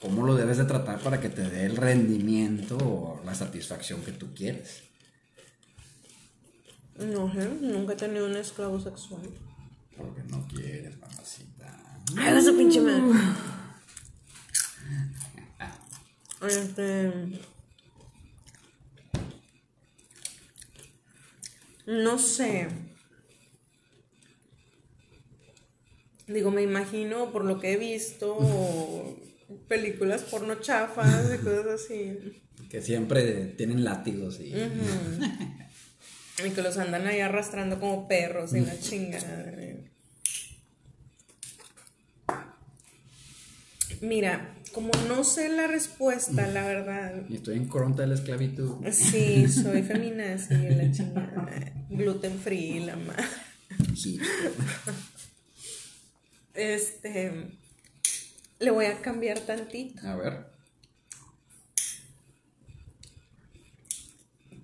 [0.05, 4.13] ¿Cómo lo debes de tratar para que te dé el rendimiento o la satisfacción que
[4.13, 4.83] tú quieres?
[6.99, 9.23] No sé, nunca he tenido un esclavo sexual.
[9.97, 12.03] Porque no quieres, mamacita.
[12.19, 13.03] Ay, esa pinche madre.
[16.47, 17.41] Este.
[21.87, 22.69] No sé.
[26.27, 28.37] Digo, me imagino por lo que he visto,
[29.69, 32.43] películas porno chafas y cosas así.
[32.69, 34.55] Que siempre tienen látigos y...
[36.45, 39.53] Y que los andan ahí arrastrando como perros y la chingada.
[44.01, 47.23] Mira, como no sé la respuesta, la verdad.
[47.29, 48.85] Y estoy en contra de la esclavitud.
[48.91, 51.87] Sí, soy feminazi, la chingada.
[51.89, 53.25] Gluten free, la madre.
[53.95, 54.19] Sí.
[56.53, 57.59] Este.
[58.65, 60.07] Le voy a cambiar tantito.
[60.09, 60.47] A ver.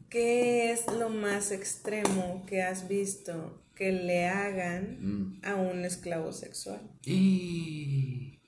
[0.08, 5.40] ¿Qué es lo más extremo que has visto que le hagan Mm.
[5.44, 6.80] a un esclavo sexual?
[7.04, 8.38] Y...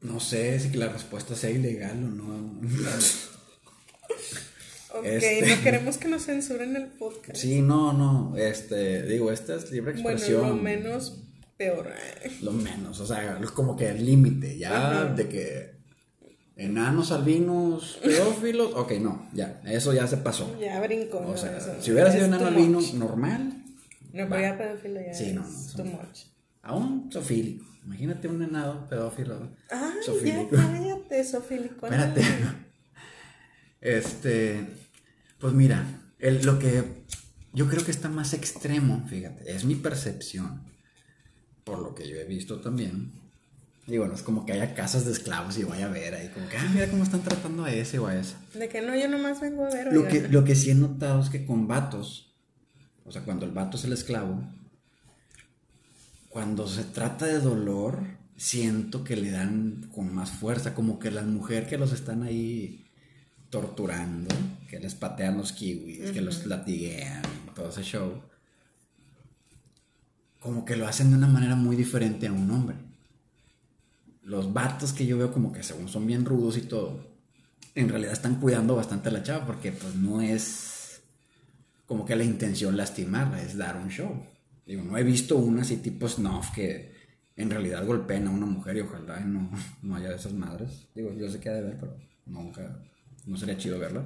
[0.00, 2.60] No sé si que la respuesta sea ilegal o no.
[4.96, 5.56] Ok, Este.
[5.56, 7.36] no queremos que nos censuren el podcast.
[7.36, 8.36] Sí, no, no.
[8.36, 10.48] Este, digo, esta es libre bueno, expresión.
[10.50, 11.23] lo menos
[11.72, 11.90] peor.
[12.42, 15.04] Lo menos, o sea, es como que el límite, ya Ajá.
[15.14, 15.74] de que
[16.56, 20.56] enanos, albinos, pedófilos, ok, no, ya, eso ya se pasó.
[20.60, 21.18] Ya brinco.
[21.18, 21.36] O ¿no?
[21.36, 22.92] sea, Eso si hubiera sido enano albino much.
[22.94, 23.62] normal,
[24.12, 26.18] No, pero ya pedófilo ya Sí, no, no, eso too much.
[26.62, 27.64] aún sofílico.
[27.84, 29.50] Imagínate un enano pedófilo.
[29.70, 31.86] Ay, ya cállate, sofílico.
[31.86, 32.22] Espérate.
[33.80, 34.66] Este,
[35.38, 35.84] pues mira,
[36.18, 37.04] el- lo que
[37.52, 40.62] yo creo que está más extremo, fíjate, es mi percepción,
[41.64, 43.12] por lo que yo he visto también.
[43.86, 46.48] Y bueno, es como que haya casas de esclavos y vaya a ver ahí, como
[46.48, 48.38] que, ah, mira cómo están tratando a ese o a esa.
[48.54, 49.92] De que no, yo nomás vengo a ver.
[49.92, 52.32] Lo que, lo que sí he notado es que con vatos,
[53.04, 54.42] o sea, cuando el vato es el esclavo,
[56.30, 57.98] cuando se trata de dolor,
[58.36, 62.86] siento que le dan con más fuerza, como que las mujeres que los están ahí
[63.50, 64.34] torturando,
[64.68, 67.22] que les patean los kiwis, que los latiguean,
[67.54, 68.22] todo ese show,
[70.44, 72.76] como que lo hacen de una manera muy diferente a un hombre.
[74.24, 77.00] Los vatos que yo veo como que según son bien rudos y todo,
[77.74, 81.00] en realidad están cuidando bastante a la chava porque pues no es
[81.86, 84.22] como que la intención lastimarla, es dar un show.
[84.66, 86.92] Digo, no he visto una así tipo snuff que
[87.36, 90.88] en realidad golpeen a una mujer y ojalá no, no haya esas madres.
[90.94, 92.82] Digo, yo sé que ha de ver, pero nunca,
[93.24, 94.04] no sería chido verla.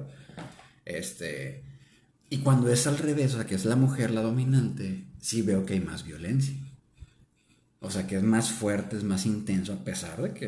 [0.85, 1.65] Este,
[2.29, 5.65] y cuando es al revés, o sea, que es la mujer la dominante, sí veo
[5.65, 6.55] que hay más violencia.
[7.81, 10.47] O sea, que es más fuerte, es más intenso, a pesar de que,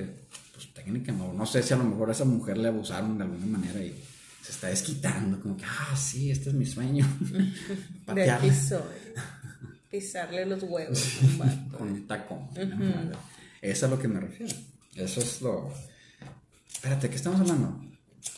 [0.53, 3.45] pues técnicamente, no sé si a lo mejor a esa mujer le abusaron de alguna
[3.45, 3.95] manera y
[4.43, 7.07] se está desquitando, como que, ah, sí, este es mi sueño.
[8.13, 8.81] de aquí soy.
[9.89, 11.03] Pisarle los huevos.
[11.77, 12.47] Con un tacón.
[12.55, 12.71] Eso
[13.61, 14.53] es a lo que me refiero.
[14.95, 15.73] Eso es lo.
[16.71, 17.81] Espérate, ¿qué estamos hablando?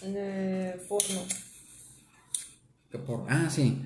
[0.01, 1.21] De porno.
[2.93, 3.25] ¿Qué por...
[3.27, 3.81] Ah, sí.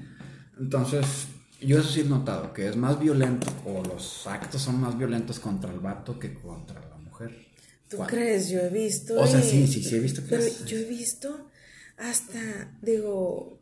[0.59, 1.27] Entonces,
[1.61, 5.39] yo eso sí he notado, que es más violento, o los actos son más violentos
[5.39, 7.47] contra el vato que contra la mujer.
[7.89, 8.49] ¿Tú crees?
[8.49, 9.17] Yo he visto.
[9.17, 11.49] O sea, sí, sí, sí he visto que Pero yo he visto
[11.95, 13.61] hasta, digo,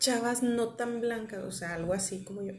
[0.00, 2.54] chavas no tan blancas, o sea, algo así como yo.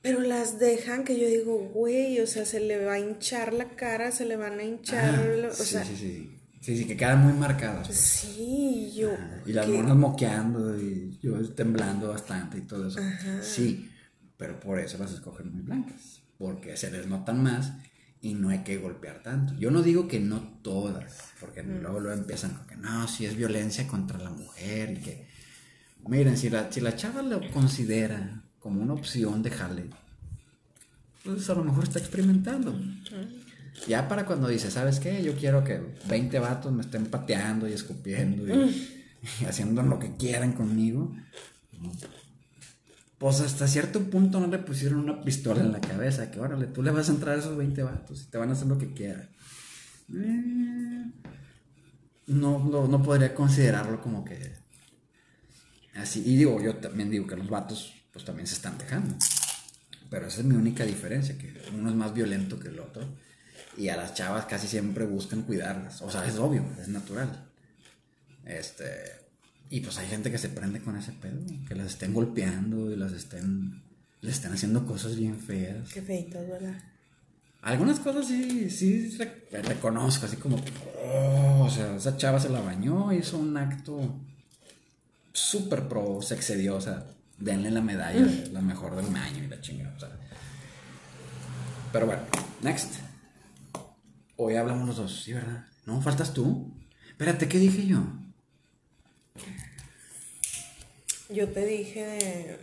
[0.00, 3.76] Pero las dejan que yo digo, güey, o sea, se le va a hinchar la
[3.76, 5.84] cara, se le van a hinchar, ah, o sí, sea.
[5.84, 7.88] Sí, sí, sí, sí, que quedan muy marcadas.
[7.88, 7.98] Pues.
[7.98, 9.10] Sí, yo.
[9.44, 13.00] y las monas moqueando y yo temblando bastante y todo eso.
[13.42, 13.90] Sí,
[14.36, 17.72] pero por eso las escogen muy blancas, porque se les notan más
[18.22, 19.54] y no hay que golpear tanto.
[19.58, 21.82] Yo no digo que no todas, porque mm.
[21.82, 25.28] luego, luego empiezan con que no, si es violencia contra la mujer y que,
[26.08, 29.90] miren, si la, si la chava lo considera como una opción de jale,
[31.24, 32.78] pues a lo mejor está experimentando.
[33.86, 35.22] Ya para cuando dice, ¿sabes qué?
[35.22, 38.90] Yo quiero que 20 vatos me estén pateando y escupiendo y,
[39.48, 41.14] haciendo lo que quieran conmigo.
[43.18, 46.82] Pues hasta cierto punto no le pusieron una pistola en la cabeza, que órale, tú
[46.82, 48.92] le vas a entrar a esos 20 vatos y te van a hacer lo que
[48.92, 49.28] quieran.
[50.14, 51.10] Eh,
[52.26, 54.52] no, no, no podría considerarlo como que
[55.94, 56.22] así.
[56.26, 59.14] Y digo, yo también digo que los vatos pues también se están dejando.
[60.10, 63.08] Pero esa es mi única diferencia, que uno es más violento que el otro.
[63.76, 66.02] Y a las chavas casi siempre buscan cuidarlas.
[66.02, 67.50] O sea, es obvio, es natural.
[68.44, 69.22] Este.
[69.70, 72.96] Y pues hay gente que se prende con ese pedo, que las estén golpeando y
[72.96, 73.82] las estén.
[74.20, 75.92] Les estén haciendo cosas bien feas.
[75.92, 76.80] Qué feitas, ¿verdad?
[77.62, 79.16] Algunas cosas sí, sí
[79.50, 80.56] reconozco, así como,
[81.04, 84.20] oh, o sea, esa chava se la bañó, hizo un acto
[85.32, 87.06] súper pro, se excedió, o sea,
[87.38, 89.96] denle la medalla la mejor del año y la chingada.
[91.92, 92.22] Pero bueno,
[92.62, 92.94] next.
[94.44, 95.66] Hoy hablamos los dos, ¿sí, verdad?
[95.86, 96.74] No, faltas tú.
[97.10, 98.02] Espérate, ¿qué dije yo?
[101.28, 102.58] Yo te dije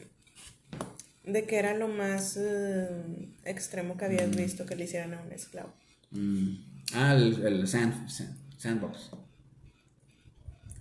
[1.23, 4.35] de, que era lo más eh, extremo que habías mm.
[4.35, 5.73] visto que le hicieran a un esclavo.
[6.11, 6.55] Mm.
[6.95, 9.11] Ah, el, sandbox.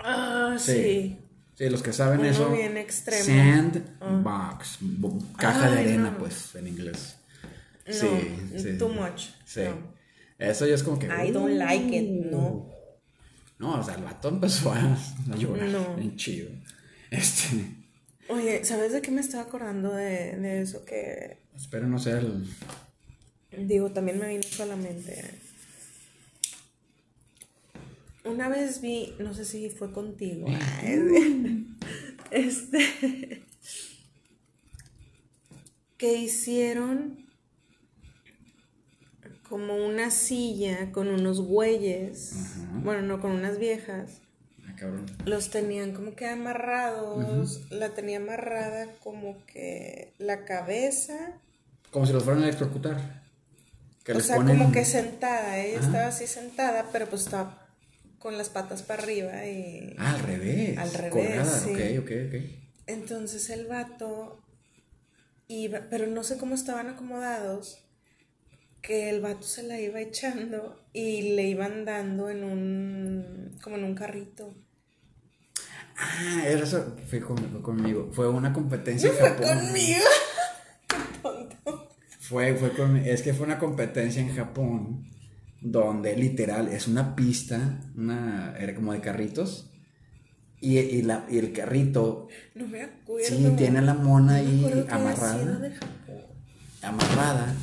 [0.00, 1.16] Ah, sí.
[1.54, 2.50] Sí, los que saben eso.
[2.50, 3.22] bien extremo.
[3.22, 4.78] Sandbox.
[5.36, 7.18] Caja de arena, pues, en inglés.
[7.88, 8.08] sí,
[8.56, 8.76] sí.
[8.76, 9.28] Too much.
[9.44, 9.62] Sí.
[10.38, 11.06] Eso ya es como que.
[11.06, 12.38] I don't like it, no.
[12.38, 12.72] Uh.
[13.58, 14.96] No, o sea, el vato empezó a,
[15.36, 15.68] llorar.
[15.68, 15.96] No.
[15.96, 16.48] Bien chido.
[17.10, 17.64] Este.
[18.28, 20.84] Oye, ¿sabes de qué me estaba acordando de, de eso?
[20.84, 21.38] Que.
[21.56, 22.46] Espero no sea el.
[23.66, 25.38] Digo, también me vino solamente
[28.28, 30.46] una vez vi, no sé si fue contigo,
[32.30, 33.42] este,
[35.96, 37.26] que hicieron
[39.48, 42.32] como una silla con unos bueyes,
[42.82, 44.20] bueno, no, con unas viejas.
[44.66, 45.06] Ah, cabrón.
[45.24, 51.32] Los tenían como que amarrados, la tenía amarrada como que la cabeza.
[51.90, 53.22] Como si los fueran a electrocutar.
[54.14, 57.66] o sea, como que sentada, ella estaba así sentada, pero pues estaba
[58.18, 59.94] con las patas para arriba y...
[59.98, 60.78] Ah, al revés.
[60.78, 61.48] Al revés.
[61.64, 61.70] Sí.
[61.70, 62.34] Ok, ok, ok.
[62.86, 64.42] Entonces el vato
[65.46, 67.84] iba, pero no sé cómo estaban acomodados,
[68.82, 73.84] que el vato se la iba echando y le iban dando en un, como en
[73.84, 74.54] un carrito.
[75.96, 78.10] Ah, eso fue, conmigo.
[78.12, 79.36] Fue una competencia en Japón.
[79.36, 80.04] Fue conmigo.
[80.88, 81.88] Qué tonto.
[82.20, 85.04] Fue, fue con, es que fue una competencia en Japón
[85.60, 89.72] donde literal es una pista, una, era como de carritos,
[90.60, 92.28] y, y, la, y el carrito...
[92.54, 93.26] No me acuerdo.
[93.26, 95.72] Sí, tiene la mona ahí amarrada.
[96.82, 97.54] Amarrada.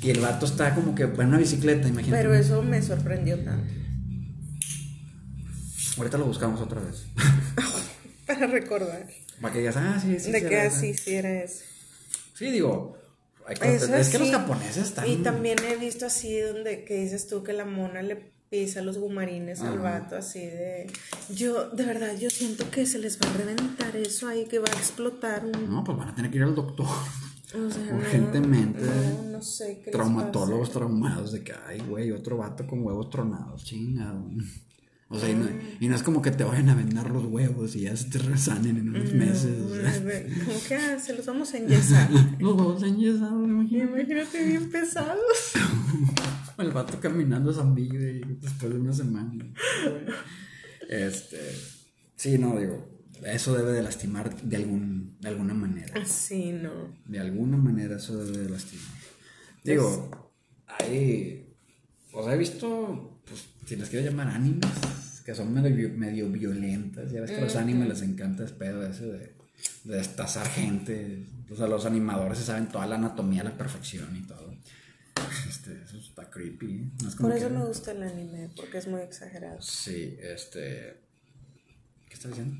[0.00, 2.22] Y el vato está como que en una bicicleta, imagínate.
[2.22, 3.72] Pero eso me sorprendió tanto.
[5.96, 7.06] Ahorita lo buscamos otra vez.
[8.26, 9.06] Para recordar.
[9.40, 10.30] Para que digas, ah, sí, sí.
[10.30, 11.64] De que así sí era eso.
[12.34, 12.96] Sí, digo,
[13.48, 15.08] es que los japoneses están...
[15.08, 18.98] Y también he visto así donde que dices tú que la mona le pisa los
[18.98, 20.90] gumarines al vato así de...
[21.30, 24.68] Yo, de verdad, yo siento que se les va a reventar eso ahí, que va
[24.70, 25.70] a explotar un...
[25.70, 26.86] No, pues van a tener que ir al doctor.
[27.54, 28.82] O sea, no, Urgentemente.
[28.82, 33.08] no, no sé qué les Traumatólogos traumados de que, ay, güey, otro vato con huevos
[33.08, 34.30] tronados, chingado.
[35.10, 35.46] O sea, y no,
[35.80, 38.18] y no es como que te vayan a vendar los huevos y ya se te
[38.18, 39.58] resanen en unos meses.
[39.62, 39.90] o sea.
[40.44, 42.10] Como que ah, se los vamos a enyesar.
[42.38, 44.02] Los huevos enyesados, imagínate.
[44.02, 45.52] Imagínate bien pesados.
[46.58, 47.98] El vato caminando a Zambillo
[48.38, 49.46] después de una semana.
[50.90, 51.38] Este.
[52.14, 52.97] Sí, no, digo.
[53.24, 56.04] Eso debe de lastimar de, algún, de alguna manera.
[56.06, 56.94] Sí, no.
[57.06, 58.86] De alguna manera eso debe de lastimar.
[59.64, 60.32] Digo,
[60.66, 61.54] hay.
[62.12, 63.20] O sea, he visto.
[63.26, 64.70] Pues, si les quiero llamar animes.
[65.24, 67.10] Que son medio, vi- medio violentas.
[67.12, 69.38] Ya ves que a los animes les encanta ese pedo ese de.
[69.84, 71.26] De destazar gente.
[71.50, 74.54] O sea, los animadores se saben toda la anatomía a la perfección y todo.
[75.48, 76.66] Este, eso está creepy.
[76.76, 76.90] ¿eh?
[77.02, 79.60] No es como Por eso que- me gusta el anime, porque es muy exagerado.
[79.60, 81.00] Sí, este.
[82.08, 82.56] ¿Qué estás diciendo?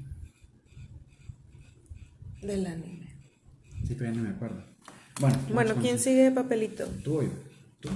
[2.42, 3.06] Del anime.
[3.86, 4.64] Sí, pero ya no me acuerdo.
[5.20, 6.86] Bueno, Bueno, con- ¿quién sigue papelito?
[7.02, 7.30] Tú o yo.
[7.80, 7.88] Tú.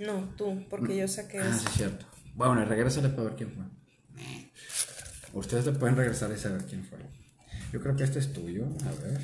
[0.00, 2.06] No, tú, porque yo saqué Ah, sí, es cierto.
[2.34, 3.64] Bueno, regrésale para ver quién fue.
[5.32, 6.98] Ustedes le pueden regresar y saber quién fue.
[7.72, 8.64] Yo creo que este es tuyo.
[8.86, 9.20] A ver.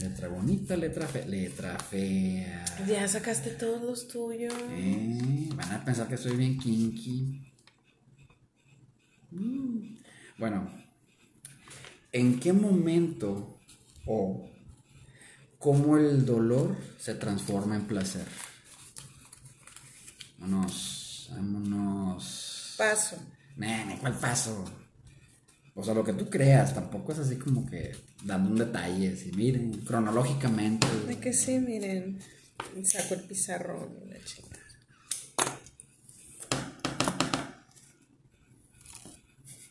[0.00, 1.26] Letra bonita, letra fea.
[1.26, 2.64] Letra fea.
[2.86, 4.52] Ya sacaste todos los tuyos.
[4.72, 7.52] Eh, van a pensar que soy bien kinky.
[9.30, 9.96] Mm.
[10.38, 10.70] Bueno,
[12.12, 13.58] ¿en qué momento
[14.06, 14.48] o
[15.58, 18.26] cómo el dolor se transforma en placer?
[20.38, 22.74] Vámonos, vámonos.
[22.78, 23.16] Paso.
[23.56, 24.64] Nene, ¿cuál paso?
[25.74, 27.94] O sea, lo que tú creas, tampoco es así como que
[28.24, 30.86] dando un detalle, si miren, cronológicamente.
[31.06, 32.18] De que sí, miren.
[32.82, 34.47] Saco el pizarrón la chingada.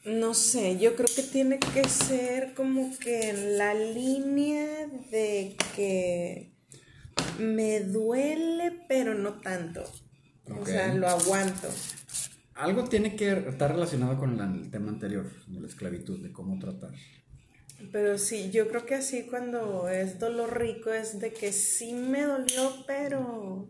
[0.08, 6.54] No sé, yo creo que tiene que ser como que en la línea de que
[7.40, 9.84] me duele, pero no tanto.
[10.46, 11.68] O sea, lo aguanto.
[12.54, 16.94] Algo tiene que estar relacionado con el tema anterior, de la esclavitud, de cómo tratar.
[17.92, 22.22] Pero sí, yo creo que así cuando es dolor rico es de que sí me
[22.22, 23.70] dolió, pero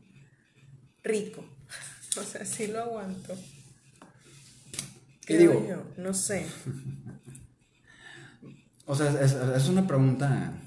[1.03, 1.43] rico.
[2.15, 3.35] O sea, sí lo aguanto.
[5.27, 5.67] ¿Qué digo?
[5.67, 6.45] yo, no sé.
[8.89, 10.61] O sea, es, es una pregunta,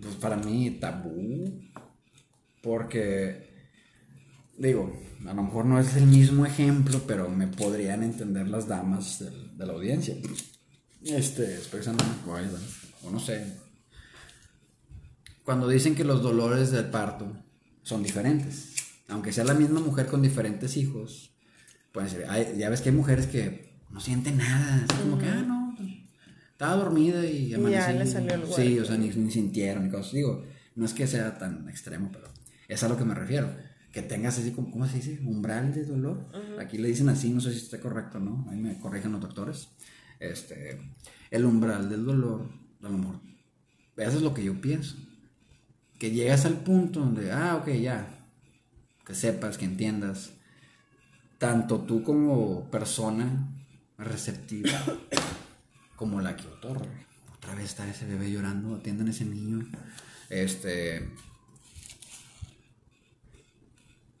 [0.00, 1.60] pues para mí, tabú,
[2.62, 3.50] porque,
[4.56, 9.18] digo, a lo mejor no es el mismo ejemplo, pero me podrían entender las damas
[9.18, 10.14] de, la audiencia.
[11.02, 12.04] Este, expresando
[13.02, 13.58] o no sé.
[15.42, 17.32] Cuando dicen que los dolores del parto
[17.82, 18.76] son diferentes,
[19.08, 21.33] aunque sea la misma mujer con diferentes hijos,
[21.94, 25.26] pueden ser, hay- ya ves que hay mujeres que no sienten nada, así como que,
[25.28, 25.76] ah, no,
[26.50, 27.92] estaba dormida y ya amanecí.
[27.98, 28.82] le salió el Sí, huerco.
[28.82, 30.12] o sea, ni, ni sintieron ni cosas.
[30.12, 32.26] Digo, no es que sea tan extremo, pero
[32.68, 33.48] es a lo que me refiero.
[33.92, 35.20] Que tengas así como, ¿cómo se dice?
[35.24, 36.26] Umbral de dolor.
[36.60, 38.44] Aquí le dicen así, no sé si está correcto, ¿no?
[38.50, 39.68] Ahí me corrigen los doctores.
[40.18, 40.80] Este,
[41.30, 42.48] el umbral del dolor,
[42.82, 43.20] a lo mejor,
[43.96, 44.96] eso es lo que yo pienso.
[46.00, 48.26] Que llegas al punto donde, ah, ok, ya,
[49.06, 50.32] que sepas, que entiendas,
[51.44, 53.54] tanto tú como persona
[53.98, 54.82] receptiva,
[55.96, 57.06] como la que otorga.
[57.34, 59.66] Otra vez está ese bebé llorando, atiendan a ese niño.
[60.30, 61.06] Este.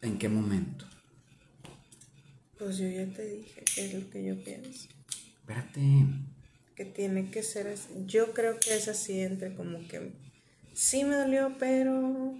[0.02, 0.84] ¿En qué momento?
[2.58, 4.90] Pues yo ya te dije qué es lo que yo pienso.
[5.40, 5.80] Espérate.
[6.76, 7.88] Que tiene que ser así.
[8.04, 10.12] Yo creo que es así entre como que
[10.74, 12.34] sí me dolió, pero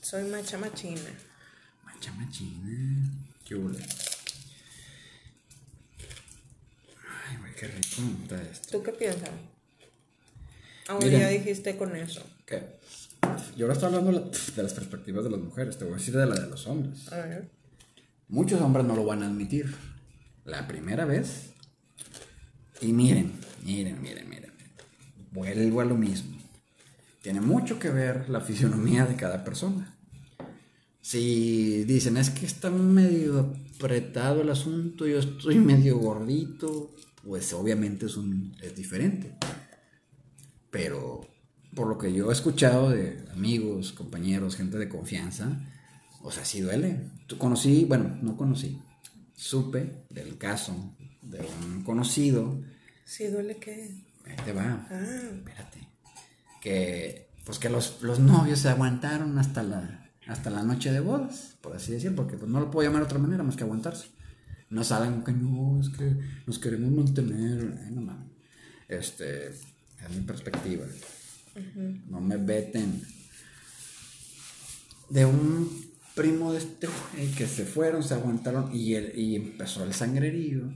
[0.00, 1.25] soy macha machina.
[2.06, 3.10] Macha machina.
[3.44, 3.78] Qué huele.
[7.28, 8.78] Ay, güey, qué rico está esto.
[8.78, 9.30] ¿Tú qué piensas?
[10.88, 11.18] Ahora Mira.
[11.20, 12.22] ya dijiste con eso.
[12.44, 12.62] ¿Qué?
[13.56, 15.96] Yo ahora estoy hablando de la- de las perspectivas de las mujeres, te voy a
[15.96, 17.10] decir de la de los hombres.
[17.12, 17.50] A ver.
[18.28, 19.74] Muchos hombres no lo van a admitir.
[20.44, 21.50] La primera vez.
[22.80, 23.32] Y miren,
[23.64, 24.52] miren, miren, miren.
[25.32, 26.36] Vuelvo a lo mismo.
[27.22, 29.95] Tiene mucho que ver la fisionomía de cada persona.
[31.06, 38.06] Si dicen, es que está medio apretado el asunto, yo estoy medio gordito, pues obviamente
[38.06, 39.36] es, un, es diferente.
[40.68, 41.20] Pero
[41.76, 45.56] por lo que yo he escuchado de amigos, compañeros, gente de confianza,
[46.22, 47.08] o sea, sí duele.
[47.38, 48.82] Conocí, bueno, no conocí,
[49.32, 52.60] supe del caso de un conocido,
[53.04, 53.94] Sí, duele que.
[54.24, 55.88] ahí te va, Ah, espérate,
[56.60, 61.56] que pues que los, los novios se aguantaron hasta la hasta la noche de bodas,
[61.60, 64.08] por así decir, porque pues, no lo puedo llamar de otra manera más que aguantarse.
[64.68, 66.16] No salgan que no, es que
[66.46, 67.78] nos queremos mantener.
[67.84, 68.26] Ay, no mames.
[68.88, 70.84] Este, es mi perspectiva.
[72.08, 73.02] No me veten.
[75.08, 79.84] De un primo de este güey que se fueron, se aguantaron y, el, y empezó
[79.84, 80.72] el sangrerío.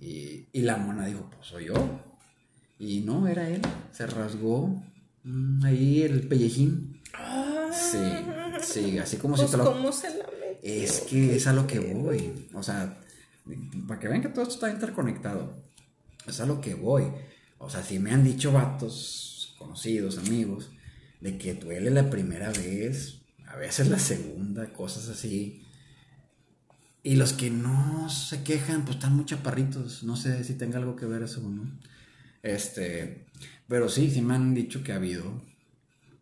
[0.00, 2.00] Y, y la mona dijo, pues soy yo.
[2.78, 3.62] Y no, era él.
[3.90, 4.82] Se rasgó
[5.24, 7.00] mm, ahí el pellejín.
[7.72, 7.98] Sí,
[8.66, 9.64] sí, así como Pues, si te lo...
[9.64, 10.58] ¿cómo se la metió?
[10.62, 12.48] Es que es a lo que voy.
[12.54, 12.98] O sea,
[13.86, 15.54] para que vean que todo esto está interconectado.
[16.26, 17.04] Es a lo que voy.
[17.58, 20.70] O sea, si me han dicho vatos, conocidos, amigos,
[21.20, 25.62] de que duele la primera vez, a veces la segunda, cosas así.
[27.02, 30.02] Y los que no se quejan, pues están muy chaparritos.
[30.02, 31.70] No sé si tenga algo que ver eso o no.
[32.42, 33.26] Este,
[33.68, 35.40] pero sí, sí me han dicho que ha habido.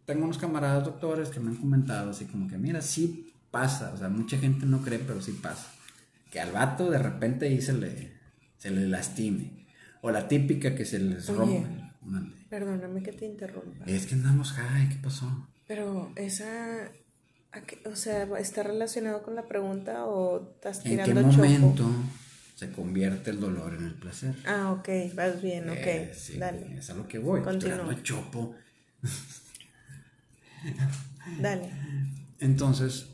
[0.07, 3.93] Tengo unos camaradas doctores que me han comentado así como que, mira, sí pasa.
[3.95, 5.71] O sea, mucha gente no cree, pero sí pasa.
[6.31, 8.13] Que al vato de repente ahí se le,
[8.59, 9.67] se le lastime.
[10.03, 11.39] O la típica que se les Oye.
[11.39, 11.85] rompe.
[12.03, 12.37] Mande.
[12.51, 13.85] Perdóname que te interrumpa.
[13.87, 15.49] Es que andamos high, ¿qué pasó?
[15.67, 16.91] Pero esa,
[17.53, 21.87] ¿a qué- o sea, ¿está relacionado con la pregunta o estás ¿En qué tirando momento
[22.55, 24.35] se convierte el dolor en el placer?
[24.47, 27.41] Ah, ok, vas bien, ok, Eh, sí, dale, Es a lo que voy.
[27.43, 27.79] Continúa.
[27.79, 28.55] dando chopo.
[31.41, 31.71] dale.
[32.39, 33.07] Entonces,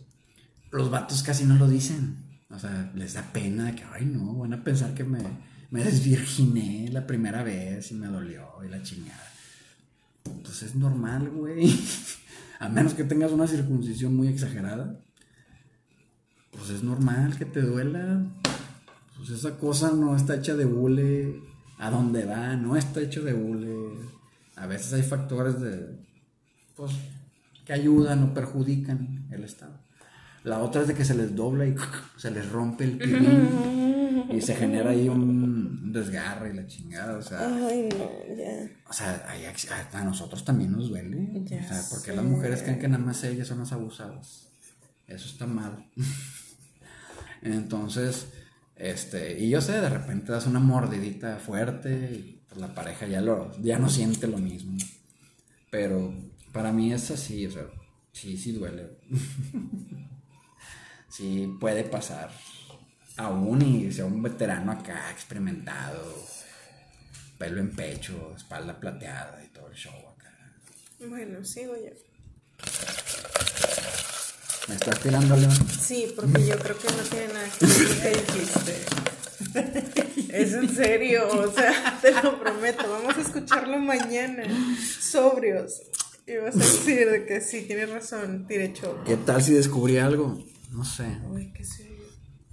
[0.70, 2.16] los vatos casi no lo dicen.
[2.50, 5.20] O sea, les da pena de que, ay, no, van a pensar que me,
[5.70, 9.30] me desvirginé la primera vez y me dolió y la chingada.
[10.42, 11.72] Pues es normal, güey.
[12.58, 15.00] A menos que tengas una circuncisión muy exagerada.
[16.50, 18.26] Pues es normal que te duela.
[19.16, 21.40] Pues esa cosa no está hecha de bule.
[21.78, 23.94] A dónde va, no está hecho de bule.
[24.56, 25.98] A veces hay factores de.
[26.76, 26.92] Pues
[27.70, 29.78] que ayudan o perjudican el estado.
[30.42, 31.76] La otra es de que se les dobla y
[32.16, 37.22] se les rompe el pilín y se genera ahí un, desgarre y la chingada, o
[37.22, 38.68] sea, Ay, no, ya.
[38.88, 39.24] o sea,
[39.92, 42.16] a, a nosotros también nos duele, Ya o sea, porque sé.
[42.16, 44.48] las mujeres creen que nada más ellas son las abusadas.
[45.06, 45.86] Eso está mal.
[47.42, 48.32] Entonces,
[48.74, 53.20] este, y yo sé, de repente das una mordidita fuerte y pues, la pareja ya
[53.20, 54.76] lo ya no siente lo mismo.
[55.70, 56.12] Pero
[56.52, 57.66] para mí es así, o sea,
[58.12, 58.98] sí, sí duele.
[61.08, 62.30] sí puede pasar.
[63.16, 66.02] Aún y sea un veterano acá, experimentado,
[67.38, 70.32] pelo en pecho, espalda plateada y todo el show acá.
[71.00, 71.92] Bueno, sigo yo.
[74.68, 75.68] ¿Me estás tirando, León?
[75.80, 79.00] Sí, porque yo creo que no tiene nada que ver con lo que dijiste.
[80.32, 82.88] Es en serio, o sea, te lo prometo.
[82.88, 84.44] Vamos a escucharlo mañana,
[85.00, 85.82] sobrios.
[86.30, 89.02] Y vas a decir de que sí, tienes razón, tiré choco.
[89.04, 90.44] ¿Qué tal si descubrí algo?
[90.70, 91.18] No sé.
[91.28, 92.04] Uy, qué serio.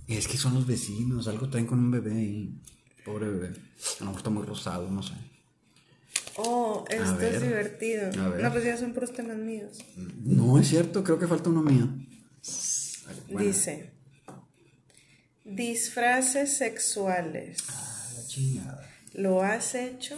[0.07, 2.61] Es que son los vecinos, algo traen con un bebé ahí.
[3.05, 3.47] Pobre bebé.
[3.47, 5.13] A lo mejor está muy rosado, no sé.
[6.38, 7.36] Oh, esto ver.
[7.36, 8.23] es divertido.
[8.23, 8.43] A ver.
[8.43, 9.78] No, pues ya son puros temas míos.
[10.23, 11.88] No, es cierto, creo que falta uno mío.
[13.30, 13.91] Bueno, Dice:
[15.45, 17.57] Disfraces sexuales.
[18.15, 18.89] la chingada.
[19.13, 20.15] ¿Lo has hecho?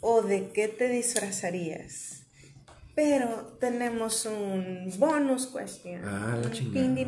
[0.00, 2.23] ¿O de qué te disfrazarías?
[2.94, 6.02] Pero tenemos un bonus question.
[6.04, 6.88] Ah, la chingada.
[6.88, 7.04] ¿Me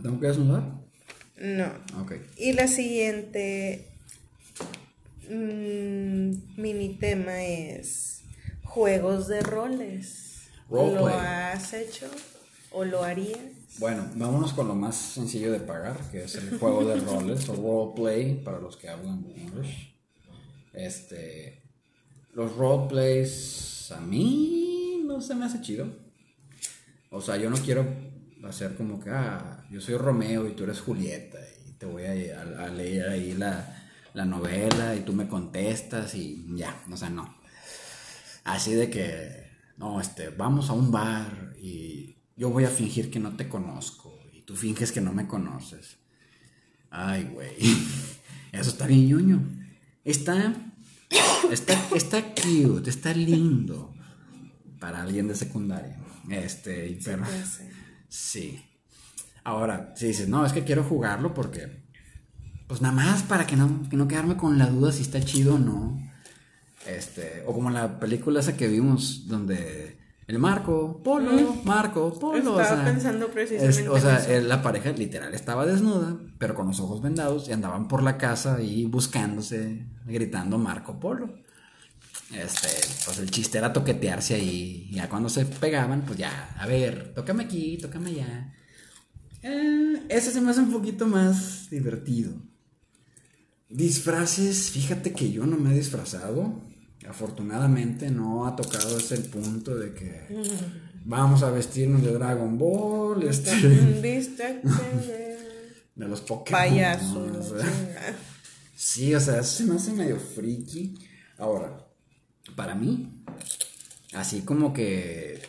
[0.00, 0.62] tengo que desnudar?
[1.40, 1.66] No.
[2.02, 2.12] Ok.
[2.36, 3.88] Y la siguiente
[5.28, 8.22] mm, mini tema es
[8.62, 10.26] juegos de roles.
[10.68, 11.14] ¿Lo Roleplay.
[11.14, 12.06] has hecho
[12.70, 13.38] o lo harías?
[13.78, 17.54] Bueno, vámonos con lo más sencillo de pagar, que es el juego de roles o
[17.54, 19.96] roleplay para los que hablan English.
[20.72, 21.59] Este,
[22.34, 25.86] los roleplays a mí no se me hace chido.
[27.10, 27.86] O sea, yo no quiero
[28.44, 32.40] hacer como que, ah, yo soy Romeo y tú eres Julieta y te voy a,
[32.64, 37.34] a- leer ahí la, la novela y tú me contestas y ya, o sea, no.
[38.44, 43.18] Así de que, no, este, vamos a un bar y yo voy a fingir que
[43.20, 45.98] no te conozco y tú finges que no me conoces.
[46.90, 47.56] Ay, güey.
[48.52, 49.40] Eso está bien ñoño.
[50.04, 50.54] Está,
[51.50, 53.92] está, está cute, está lindo
[54.78, 55.98] para alguien de secundaria.
[56.28, 57.24] Este, y pero,
[58.08, 58.64] sí.
[59.44, 61.82] Ahora, si dices, no, es que quiero jugarlo porque,
[62.66, 65.56] pues nada más para que no, que no quedarme con la duda si está chido
[65.56, 65.98] o no.
[66.86, 69.89] Este, o como la película esa que vimos donde
[70.30, 72.54] el Marco, Polo, Marco, Polo.
[72.54, 74.30] o Estaba sea, pensando es- precisamente o sea, eso.
[74.30, 78.16] eh, la pareja literal estaba desnuda, pero con los ojos vendados y andaban por la
[78.16, 81.34] casa ahí buscándose, gritando Marco Polo.
[82.32, 82.68] Este,
[83.04, 84.88] pues el chiste era toquetearse ahí.
[84.92, 88.54] Ya cuando se pegaban, pues ya, a ver, tócame aquí, tócame allá.
[89.42, 92.32] Eh, ese se me hace un poquito más divertido.
[93.68, 96.60] Disfraces, fíjate que yo no me he disfrazado.
[97.10, 100.26] Afortunadamente no ha tocado ese punto de que
[101.04, 105.38] vamos a vestirnos de Dragon Ball, este, de
[105.96, 106.60] los Pokémon.
[106.60, 107.52] Payasos.
[108.76, 111.00] sí, o sea, eso se me hace medio friki.
[111.36, 111.84] Ahora,
[112.54, 113.24] para mí,
[114.12, 115.42] así como que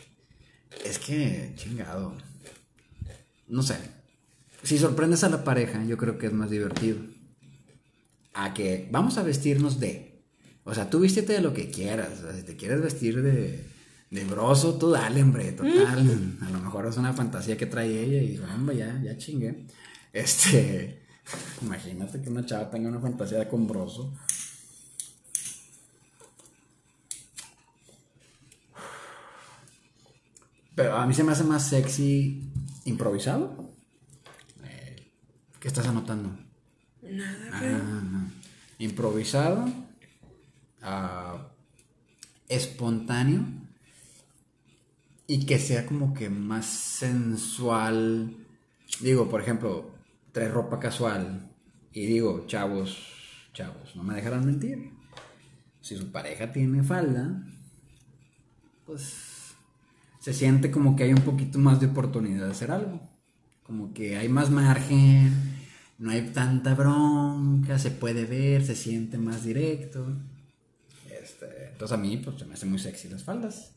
[0.84, 2.18] es que chingado.
[3.48, 3.76] No sé.
[4.64, 6.98] Si sorprendes a la pareja, yo creo que es más divertido.
[8.34, 10.11] A que vamos a vestirnos de.
[10.64, 12.20] O sea, tú vístete de lo que quieras.
[12.20, 13.66] O sea, si te quieres vestir de,
[14.10, 16.38] de broso, tú dale, hombre, total.
[16.42, 19.66] A lo mejor es una fantasía que trae ella y hombre, ya, ya chingué.
[20.14, 21.02] Este.
[21.62, 24.14] Imagínate que una chava tenga una fantasía con broso.
[30.76, 32.50] Pero a mí se me hace más sexy
[32.86, 33.74] improvisado.
[34.64, 35.12] Eh,
[35.60, 36.38] ¿Qué estás anotando?
[37.02, 37.50] Nada.
[37.52, 38.28] Ah,
[38.80, 39.66] improvisado.
[40.82, 41.52] Ah,
[42.48, 43.46] espontáneo.
[45.28, 48.36] Y que sea como que más sensual.
[49.00, 49.92] Digo, por ejemplo,
[50.32, 51.50] trae ropa casual.
[51.94, 52.98] Y digo, chavos,
[53.54, 54.92] chavos, no me dejarán mentir.
[55.82, 57.44] Si su pareja tiene falda,
[58.86, 59.56] pues
[60.20, 63.02] se siente como que hay un poquito más de oportunidad de hacer algo.
[63.64, 65.34] Como que hay más margen,
[65.98, 70.06] no hay tanta bronca, se puede ver, se siente más directo.
[71.82, 73.72] Entonces a mí pues se me hace muy sexy las faldas.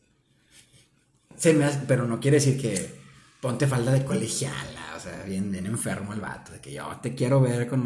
[1.35, 2.93] Se me pero no quiere decir que
[3.41, 7.15] ponte falda de colegiala, o sea, bien, bien enfermo el vato, de que yo te
[7.15, 7.83] quiero ver con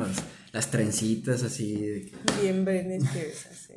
[0.51, 2.11] las trencitas así.
[2.41, 3.75] Bien Britney así.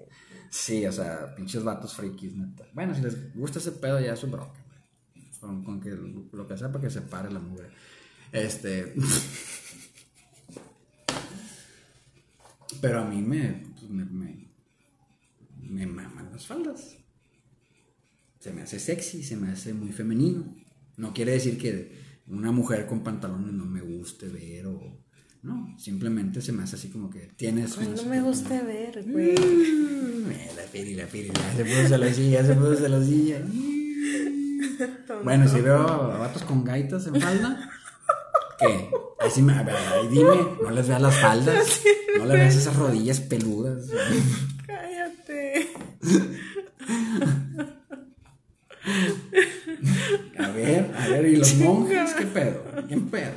[0.50, 2.64] Sí, o sea, pinches vatos frikis, neta.
[2.72, 4.58] Bueno, si les gusta ese pedo ya es su bronca
[5.40, 7.68] con, que lo que sea para que se pare la mugre.
[8.32, 8.94] Este.
[12.80, 14.51] Pero a mí me, pues, me, me,
[15.62, 16.96] me maman las faldas.
[18.38, 20.56] Se me hace sexy, se me hace muy femenino.
[20.96, 21.92] No quiere decir que
[22.26, 25.00] una mujer con pantalones no me guste ver o...
[25.42, 27.76] No, simplemente se me hace así como que tienes...
[27.76, 29.32] no me gusta ver, güey.
[29.32, 33.44] Mm, la piri, la piri, se puso la silla, se puso la silla.
[35.24, 37.70] Bueno, si veo a vatos con gaitas en falda,
[38.58, 38.90] ¿qué?
[39.20, 39.76] Así me, a ver,
[40.10, 41.80] dime, no les veas las faldas,
[42.18, 43.86] no les veas esas rodillas peludas.
[50.38, 52.14] A ver, a ver, ¿y los monjes?
[52.14, 52.64] ¿Qué pedo?
[52.88, 53.36] ¿Qué pedo?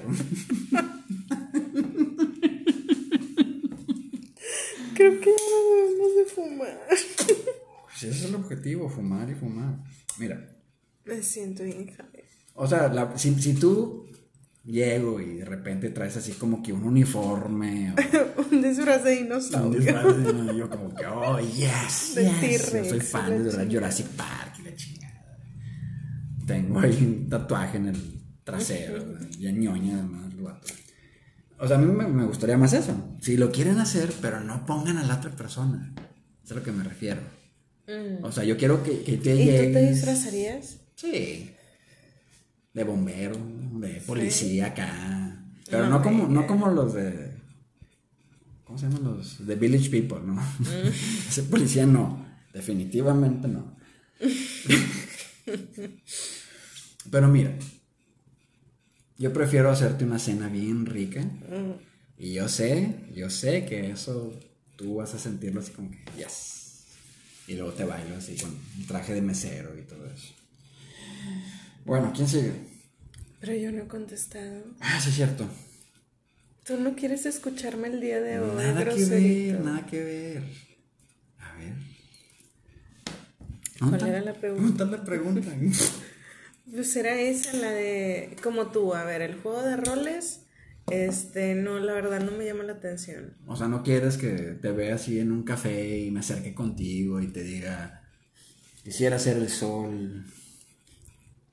[4.96, 6.80] Creo que ya no debemos de fumar.
[6.88, 9.78] Pues ese es el objetivo, fumar y fumar.
[10.18, 10.56] Mira,
[11.06, 11.96] me siento bien,
[12.56, 14.08] O sea, si, si, tú
[14.66, 17.93] llego y de repente traes así como que un uniforme.
[18.51, 19.70] un disfraz de dinosaurio.
[19.70, 20.53] Un disfraz de dinosaurio.
[20.53, 22.16] Yo como que, oh, yes.
[22.16, 22.74] yes.
[22.74, 25.38] Yo soy fan de Jurassic Park y la chingada.
[26.45, 29.03] Tengo ahí un tatuaje en el trasero.
[29.39, 30.32] ya ñoña además
[31.57, 33.18] O sea, a mí me, gustaría más eso.
[33.22, 35.93] Si lo quieren hacer, pero no pongan a la otra persona.
[36.43, 37.22] es a lo que me refiero.
[37.88, 38.24] Mm.
[38.24, 40.78] O sea, yo quiero que, que te ¿Y tú te disfrazarías?
[40.95, 41.55] Sí.
[42.76, 43.36] De bombero,
[43.80, 45.44] de policía acá.
[45.70, 47.32] Pero no, como, no como los de.
[48.64, 49.46] ¿Cómo se llaman los?
[49.48, 50.34] De Village People, ¿no?
[50.36, 50.88] Mm.
[51.28, 52.24] Ese policía no.
[52.54, 53.76] Definitivamente no.
[57.12, 57.58] Pero mira.
[59.18, 61.22] Yo prefiero hacerte una cena bien rica.
[61.22, 61.80] Mm.
[62.18, 64.38] Y yo sé, yo sé que eso
[64.76, 66.84] tú vas a sentirlo así como que, yes.
[67.48, 70.34] Y luego te bailo así con un traje de mesero y todo eso.
[71.86, 72.52] Bueno, ¿quién sigue?
[73.40, 74.64] Pero yo no he contestado.
[74.80, 75.48] Ah, sí, es cierto.
[76.66, 78.56] Tú no quieres escucharme el día de hoy.
[78.56, 80.44] Nada que ver, nada que ver.
[81.38, 81.74] A ver.
[83.78, 84.78] ¿Cuál era la pregunta?
[84.86, 85.52] ¿Dónde la pregunta?
[86.74, 88.36] pues era esa, la de.
[88.42, 90.42] Como tú, a ver, el juego de roles.
[90.90, 93.36] Este, no, la verdad no me llama la atención.
[93.46, 94.30] O sea, no quieres que
[94.60, 98.02] te vea así en un café y me acerque contigo y te diga.
[98.84, 100.26] Quisiera ser el sol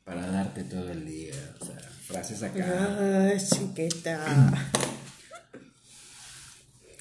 [0.05, 1.34] para darte todo el día.
[1.61, 3.28] O sea, frases acá.
[3.28, 4.70] Ay, chiquita.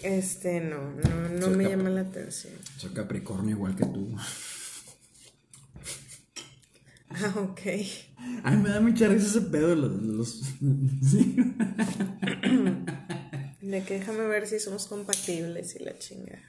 [0.04, 2.54] Este, no, no, no me llama la atención.
[2.78, 4.16] Soy Capricornio igual que tú.
[7.10, 7.62] Ah, ok.
[8.43, 10.02] Ay, me da mucha risa ese pedo los...
[10.02, 10.41] los...
[13.62, 16.39] De que déjame ver si somos compatibles y la chinga.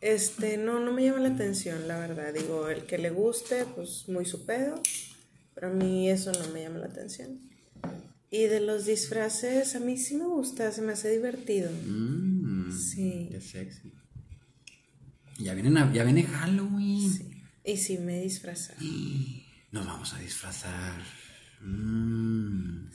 [0.00, 2.32] Este, no, no me llama la atención, la verdad.
[2.32, 4.80] Digo, el que le guste, pues muy su pedo.
[5.60, 7.38] Pero a mí eso no me llama la atención.
[8.30, 11.70] Y de los disfraces, a mí sí me gusta, se me hace divertido.
[11.86, 13.28] Mm, Sí.
[13.30, 13.92] Qué sexy.
[15.38, 17.10] Ya viene, Nav- ya viene Halloween.
[17.12, 17.42] Sí.
[17.64, 18.78] Y sí me he disfrazado.
[19.72, 21.02] Nos vamos a disfrazar.
[21.60, 22.88] Mm,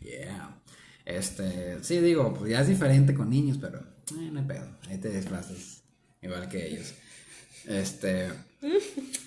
[0.00, 0.58] yeah.
[1.04, 4.78] Este, sí, digo, pues ya es diferente con niños, pero eh, no hay pedo.
[4.88, 5.82] Ahí te disfrazas.
[6.22, 6.94] Igual que ellos.
[7.66, 8.30] Este.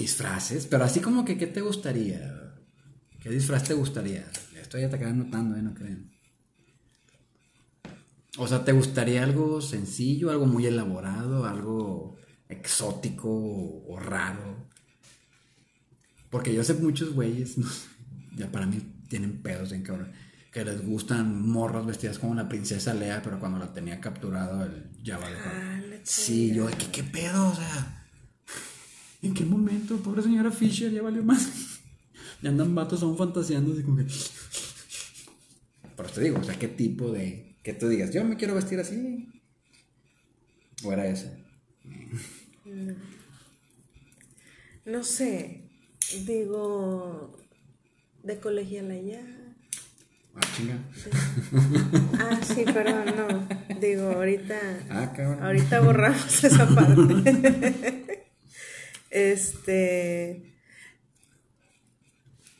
[0.00, 2.54] disfraces, pero así como que, ¿qué te gustaría?
[3.20, 4.24] ¿Qué disfraz te gustaría?
[4.60, 5.62] Esto ya te acabas notando, ¿eh?
[5.62, 6.12] No creen.
[8.38, 12.16] O sea, ¿te gustaría algo sencillo, algo muy elaborado, algo
[12.48, 14.68] exótico o, raro?
[16.30, 17.88] Porque yo sé muchos güeyes, no sé,
[18.36, 18.78] ya para mí
[19.08, 20.12] tienen pedos en cabrón,
[20.52, 24.90] que les gustan morras vestidas como la princesa Lea, pero cuando la tenía capturado el
[25.04, 27.48] Java de Ah, Sí, yo, ¿qué, ¿qué pedo?
[27.48, 28.05] O sea,
[29.22, 29.96] ¿en qué momento?
[29.98, 31.48] Pobre señora Fisher, ya valió más.
[32.42, 34.06] Ya andan vatos aún fantaseando así como que...
[35.96, 37.56] Pero te digo, o sea, ¿qué tipo de...
[37.62, 39.26] que tú digas, yo me quiero vestir así?
[40.84, 41.32] ¿O era ese?
[44.84, 45.70] No sé.
[46.26, 47.38] Digo,
[48.22, 49.24] de colegiala ya.
[50.34, 50.78] Ah, chinga.
[52.20, 53.78] Ah, sí, perdón, no.
[53.80, 54.58] Digo, ahorita.
[54.90, 55.42] Ah, cabrón.
[55.42, 58.02] Ahorita borramos esa parte.
[59.16, 60.52] este.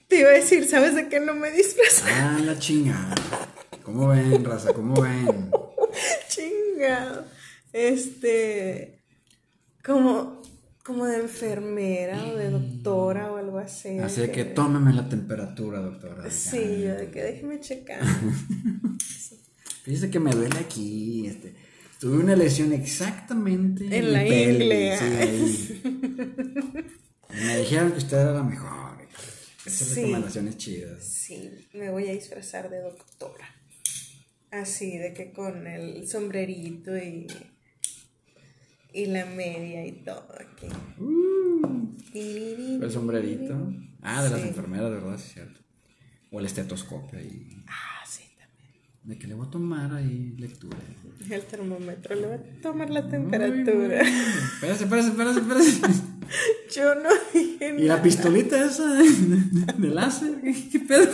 [0.08, 2.04] Te iba a decir, ¿sabes de qué no me disfrazo?
[2.08, 3.14] Ah, la chingada.
[3.82, 4.72] ¿Cómo ven, raza?
[4.72, 5.50] ¿Cómo ven?
[6.28, 7.26] Chingado.
[7.72, 9.02] Este.
[9.84, 10.42] Como.
[10.82, 13.98] Como de enfermera o de doctora o algo así.
[13.98, 16.30] Así de que tómeme la temperatura, doctora.
[16.30, 18.00] Sí, yo de que déjeme checar.
[19.82, 21.26] Fíjese que me duele aquí.
[21.26, 21.56] Este,
[22.00, 24.98] tuve una lesión exactamente En mi la ingle.
[24.98, 25.80] sí.
[25.84, 28.96] Y me dijeron que usted era la mejor.
[29.64, 29.94] Esas Sí.
[30.02, 31.04] recomendaciones chidas.
[31.04, 33.46] Sí, me voy a disfrazar de doctora.
[34.52, 37.26] Así, de que con el sombrerito y.
[38.92, 40.68] Y la media y todo aquí.
[42.14, 43.72] El sombrerito.
[44.00, 45.60] Ah, de las enfermeras, de verdad, sí es cierto.
[46.30, 47.48] O el estetoscopio ahí.
[47.66, 47.95] Ah.
[49.06, 50.76] De que le voy a tomar ahí lectura.
[51.30, 54.00] El termómetro le va a tomar la temperatura.
[54.02, 56.02] Espérate, espérate, espérate, espérate.
[56.74, 59.08] Yo no dije ¿Y la pistolita esa de,
[59.78, 60.40] de- láser?
[60.42, 61.08] ¿Qué, qué pedo?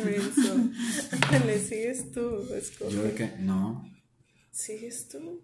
[0.00, 0.70] Inmenso.
[1.46, 2.92] Le sigues tú, Escobar.
[2.94, 3.90] Yo de que, no.
[4.52, 5.40] ¿Sigues tú?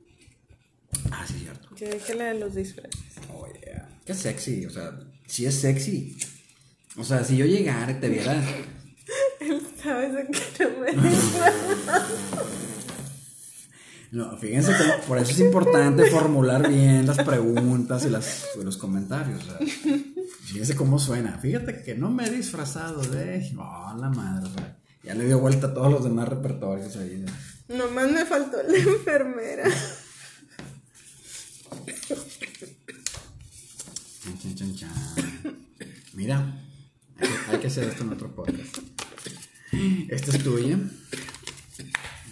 [1.10, 1.68] Ah, sí, es cierto.
[1.76, 3.00] Yo dije la de los disfraces.
[3.32, 3.88] Oh, yeah.
[4.06, 6.16] Qué sexy, o sea, sí es sexy.
[6.96, 8.40] O sea, si yo llegara y te viera.
[9.82, 10.92] ¿Sabes de qué no me?
[14.12, 19.42] No, fíjense cómo, por eso es importante formular bien las preguntas y las, los comentarios.
[19.42, 19.66] O sea,
[20.44, 21.38] fíjense cómo suena.
[21.38, 23.50] Fíjate que no me he disfrazado de.
[23.58, 24.50] Oh, la madre.
[24.50, 27.24] o sea, ya le dio vuelta a todos los demás repertorios ahí.
[27.68, 29.64] Nomás me faltó la enfermera.
[34.22, 34.90] Chan, chan, chan, chan.
[36.12, 36.62] Mira,
[37.18, 38.91] hay que, hay que hacer esto en otro podcast.
[40.08, 40.78] Esta es tuya.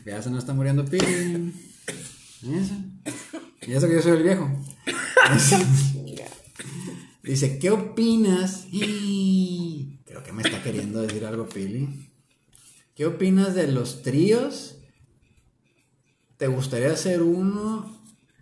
[0.04, 1.52] Ya se nos está muriendo Pili.
[2.42, 2.74] Eso.
[3.66, 4.50] Y eso que yo soy el viejo.
[7.22, 8.66] Dice, ¿qué opinas?
[8.70, 12.10] Y creo que me está queriendo decir algo Pili.
[12.94, 14.76] ¿Qué opinas de los tríos?
[16.36, 18.00] ¿Te gustaría hacer uno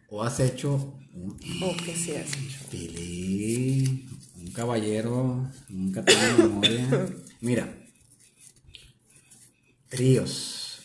[0.09, 1.37] o has hecho un...
[1.63, 2.59] O que sí has hecho.
[2.71, 7.09] Pili, un caballero, nunca tiene memoria.
[7.41, 7.78] Mira,
[9.89, 10.81] tríos.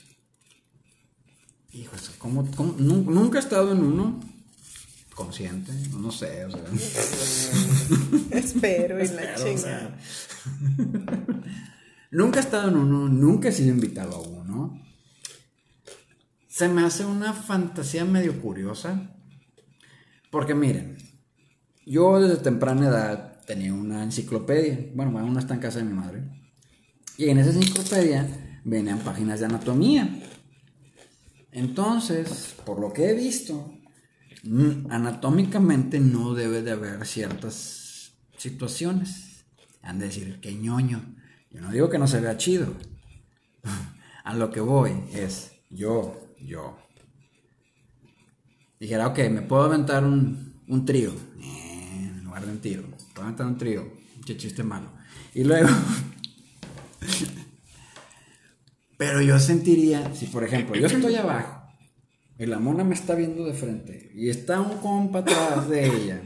[1.71, 2.75] Hijo, ¿cómo, cómo?
[2.77, 4.19] Nu- Nunca he estado en uno
[5.15, 6.63] consciente, no sé, o sea.
[8.31, 9.57] Espero y la Pero, o chinga.
[9.57, 9.97] sea,
[12.11, 14.79] nunca he estado en uno, nunca he sido invitado a uno.
[16.47, 19.09] Se me hace una fantasía medio curiosa.
[20.29, 20.97] Porque miren,
[21.85, 24.91] yo desde temprana edad tenía una enciclopedia.
[24.93, 26.23] Bueno, bueno, una está en casa de mi madre.
[27.17, 30.09] Y en esa enciclopedia venían páginas de anatomía.
[31.51, 33.73] Entonces, por lo que he visto,
[34.89, 39.45] anatómicamente no debe de haber ciertas situaciones.
[39.81, 41.15] Han de decir, qué ñoño.
[41.51, 42.73] Yo no digo que no se vea chido.
[44.23, 46.77] A lo que voy es, yo, yo.
[48.79, 51.11] Dijera, ok, me puedo aventar un, un trío.
[51.39, 52.83] Eh, en lugar de un tiro.
[53.13, 53.93] Puedo aventar un trío.
[54.25, 54.89] Qué chiste malo.
[55.33, 55.69] Y luego...
[59.05, 61.61] Pero yo sentiría, si por ejemplo yo estoy abajo
[62.39, 66.21] y la mona me está viendo de frente y está un compa atrás de ella,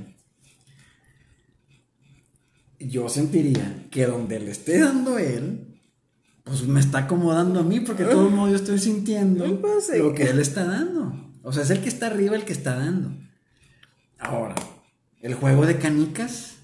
[2.80, 5.82] yo sentiría que donde le esté dando él,
[6.44, 10.30] pues me está acomodando a mí, porque de todo modo yo estoy sintiendo lo que
[10.30, 11.34] él está dando.
[11.42, 13.12] O sea, es el que está arriba el que está dando.
[14.20, 14.54] Ahora,
[15.20, 16.58] el juego de canicas,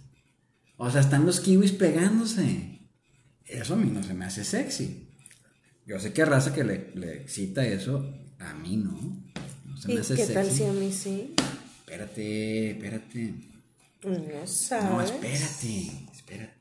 [0.77, 2.87] o sea, están los kiwis pegándose.
[3.45, 5.02] Eso a mí no se me hace sexy.
[5.85, 8.91] Yo sé que raza que le, le excita eso, a mí no.
[9.65, 10.33] No se ¿Y me hace qué sexy.
[10.33, 11.33] tal si a mí sí?
[11.79, 13.33] Espérate, espérate.
[14.03, 14.85] No sabes.
[14.89, 16.53] No, espérate, espérate.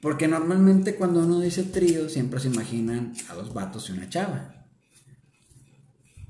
[0.00, 4.66] Porque normalmente cuando uno dice trío siempre se imaginan a dos vatos y una chava.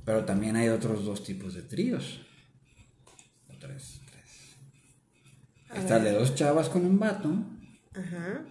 [0.05, 2.21] Pero también hay otros dos tipos de tríos.
[3.49, 5.79] O tres, tres.
[5.83, 7.35] Está de dos chavas con un vato
[7.95, 8.45] Ajá.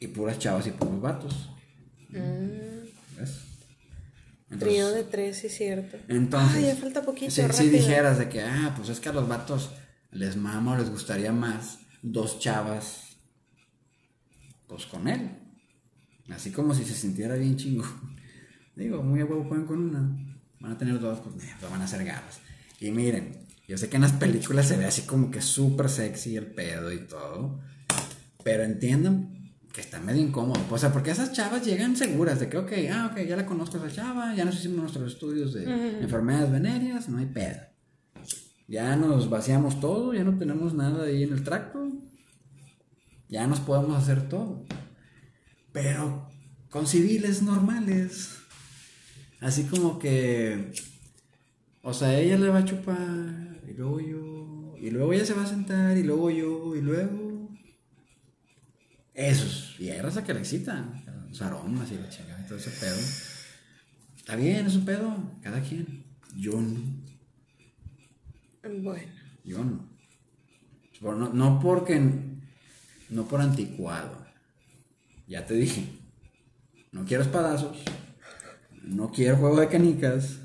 [0.00, 1.50] Y puras chavas y puros vatos.
[2.08, 3.40] Mm, ¿Ves?
[4.58, 5.98] trío de tres, sí, cierto.
[6.08, 9.28] Entonces, Ay, ya falta poquito, Si, dijeras de que, ah, pues es que a los
[9.28, 9.70] vatos
[10.10, 13.16] les mama o les gustaría más dos chavas,
[14.66, 15.30] pues con él.
[16.30, 17.84] Así como si se sintiera bien chingo.
[18.74, 20.16] Digo, muy a huevo pueden con una.
[20.58, 22.40] Van a tener dos, pues eh, pues van a ser garras.
[22.80, 26.36] Y miren, yo sé que en las películas se ve así como que súper sexy
[26.36, 27.60] el pedo y todo.
[28.42, 29.39] Pero entiendan
[29.72, 30.60] que está medio incómodo.
[30.70, 33.78] O sea, porque esas chavas llegan seguras de que, ok, ah, ok, ya la conozco
[33.78, 35.64] a esa chava, ya nos hicimos nuestros estudios de
[36.00, 37.60] enfermedades venéreas, no hay pedo.
[38.66, 41.90] Ya nos vaciamos todo, ya no tenemos nada ahí en el tracto.
[43.28, 44.64] Ya nos podemos hacer todo.
[45.72, 46.28] Pero
[46.68, 48.38] con civiles normales.
[49.40, 50.72] Así como que.
[51.82, 54.74] O sea, ella le va a chupar, y luego yo.
[54.78, 57.29] Y luego ella se va a sentar, y luego yo, y luego.
[59.20, 59.78] Eso es.
[59.78, 60.82] Y hay raza que le excita.
[61.28, 62.96] Los aromas y la chingada y todo ese pedo.
[64.16, 65.14] Está bien, es un pedo.
[65.42, 66.04] Cada quien.
[66.36, 66.80] Yo no.
[68.62, 69.12] Bueno.
[69.44, 69.86] Yo no.
[71.02, 71.32] No.
[71.34, 72.00] No porque.
[73.10, 74.26] No por anticuado.
[75.28, 75.84] Ya te dije.
[76.90, 77.76] No quiero espadazos.
[78.82, 80.38] No quiero juego de canicas.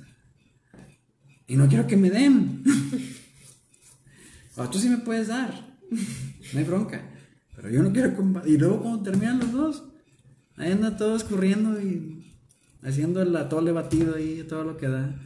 [1.47, 2.61] Y no quiero que me den.
[4.57, 5.77] O tú sí me puedes dar.
[5.89, 7.14] No hay bronca.
[7.65, 8.47] Pero yo no quiero combate.
[8.47, 9.83] Y luego cuando terminan los dos,
[10.55, 12.37] ahí anda todos corriendo y
[12.83, 15.19] haciendo el atole batido ahí, todo lo que da.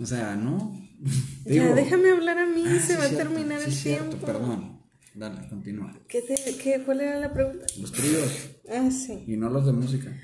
[0.00, 0.80] O sea, no.
[1.44, 4.26] ya, déjame hablar a mí, Ah, se sí, va a terminar sí, el cierto, tiempo.
[4.26, 4.82] perdón.
[5.16, 5.98] Dale, continúa.
[6.06, 7.66] ¿Qué te, qué, ¿Cuál era la pregunta?
[7.80, 9.24] Los tríos Ah, sí.
[9.26, 10.16] y no los de música.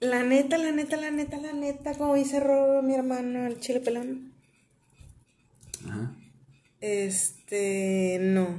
[0.00, 3.80] La neta, la neta, la neta, la neta, como dice Ro, mi hermano, el chile
[3.80, 4.32] pelón.
[5.86, 6.16] Ajá.
[6.80, 8.58] Este, no.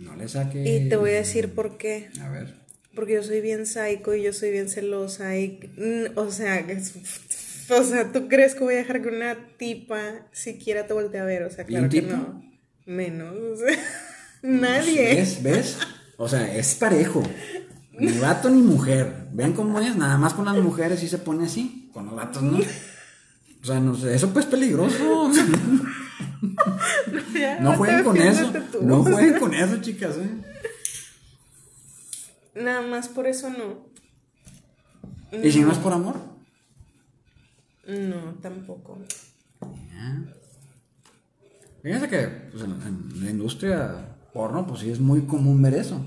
[0.00, 0.62] No le saque.
[0.62, 2.08] Y te voy a decir por qué.
[2.20, 2.54] A ver.
[2.94, 6.94] Porque yo soy bien psycho y yo soy bien celosa y, mm, o sea, es-
[7.70, 11.24] o sea, ¿tú crees que voy a dejar que una tipa siquiera te voltee a
[11.24, 11.44] ver?
[11.44, 12.16] O sea, ¿Y claro que tipo?
[12.16, 12.42] no.
[12.86, 13.78] Menos, o sea,
[14.42, 15.14] nadie.
[15.14, 15.42] ¿Ves?
[15.42, 15.78] ¿Ves?
[16.16, 17.22] O sea, es parejo.
[17.98, 19.28] Ni vato ni mujer.
[19.32, 19.94] ¿Ven cómo es?
[19.96, 21.88] Nada más con las mujeres sí se pone así.
[21.92, 22.58] Con los vatos no.
[22.58, 25.30] O sea, no sé, eso pues es peligroso.
[27.34, 28.52] Ya, No jueguen con eso.
[28.72, 28.82] tú.
[28.82, 30.30] No jueguen con eso, chicas, eh.
[32.54, 33.90] Nada más por eso no.
[35.42, 36.16] ¿Y si no es por amor?
[37.86, 38.98] No, tampoco.
[41.82, 46.04] Fíjense que pues, en, en la industria porno, pues sí es muy común ver eso.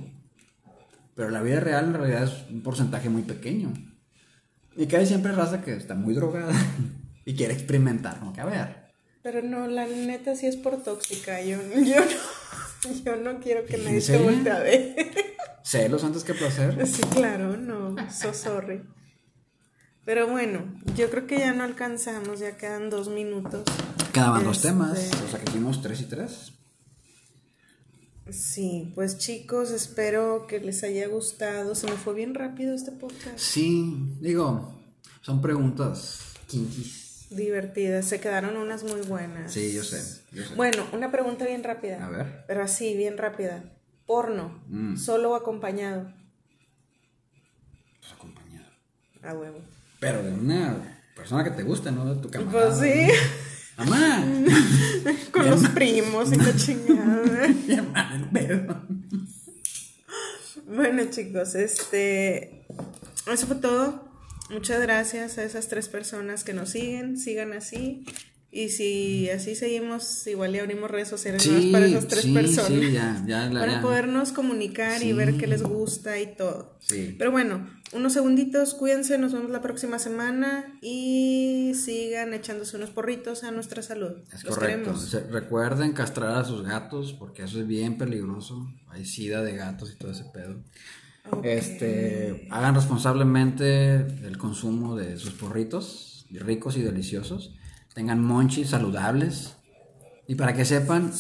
[1.16, 3.74] Pero la vida real en realidad es un porcentaje muy pequeño.
[4.76, 6.54] Y que hay siempre raza que está muy drogada
[7.26, 8.83] y quiere experimentar, como que a ver.
[9.24, 11.42] Pero no, la neta sí es por tóxica.
[11.42, 14.26] Yo, yo no, yo no quiero que nadie ¿En te serio?
[14.26, 14.96] voltee a ver.
[15.64, 16.86] Celos antes que placer.
[16.86, 18.82] Sí, claro, no, so sorry.
[20.06, 20.66] Pero bueno,
[20.98, 23.64] yo creo que ya no alcanzamos, ya quedan dos minutos.
[24.12, 26.52] Quedaban dos Este- temas, o sea que hicimos tres y tres.
[28.30, 31.76] Sí, pues chicos, espero que les haya gustado.
[31.76, 33.38] Se me fue bien rápido este podcast.
[33.38, 34.74] Sí, digo,
[35.22, 37.03] son preguntas kinkies.
[37.36, 39.52] Divertidas, se quedaron unas muy buenas.
[39.52, 40.56] Sí, yo sé, yo sé.
[40.56, 42.06] Bueno, una pregunta bien rápida.
[42.06, 42.44] A ver.
[42.48, 43.64] Pero así, bien rápida.
[44.06, 44.98] Porno, Mm.
[44.98, 46.14] solo o acompañado.
[48.00, 48.66] Pues acompañado.
[49.24, 49.60] A huevo.
[50.00, 52.78] Pero de una persona que te gusta, no de tu camarada.
[52.78, 53.08] Pues sí,
[53.78, 54.24] Mamá.
[55.32, 57.48] con los primos y la chingada.
[58.34, 58.82] Pedo.
[60.68, 62.66] Bueno, chicos, este.
[63.32, 64.03] Eso fue todo.
[64.50, 67.18] Muchas gracias a esas tres personas que nos siguen.
[67.18, 68.06] Sigan así.
[68.56, 72.68] Y si así seguimos, igual y abrimos redes sociales nuevas para esas tres personas.
[72.84, 73.82] Sí, ya, ya, para ya.
[73.82, 76.78] podernos comunicar y ver qué les gusta y todo.
[76.80, 77.16] Sí.
[77.18, 83.44] Pero bueno, unos segunditos, cuídense, nos vemos la próxima semana y sigan echándose unos porritos
[83.44, 84.12] a nuestra salud.
[84.32, 84.94] Es Los correcto.
[84.94, 85.32] queremos.
[85.32, 88.68] Recuerden castrar a sus gatos porque eso es bien peligroso.
[88.90, 90.62] Hay sida de gatos y todo ese pedo.
[91.44, 97.56] Este, hagan responsablemente el consumo de sus porritos, ricos y deliciosos.
[97.94, 99.56] Tengan monchis saludables.
[100.28, 101.12] Y para que sepan,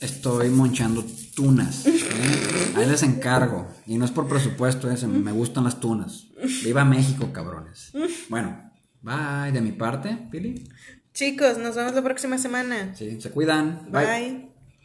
[0.00, 1.86] estoy monchando tunas.
[1.86, 2.72] ¿eh?
[2.76, 3.66] Ahí les encargo.
[3.86, 5.06] Y no es por presupuesto, ¿eh?
[5.06, 6.26] Me gustan las tunas.
[6.64, 7.92] Viva México, cabrones.
[8.28, 10.68] Bueno, bye de mi parte, Pili.
[11.14, 12.94] Chicos, nos vemos la próxima semana.
[12.94, 13.88] Sí, se cuidan.
[13.90, 14.51] Bye.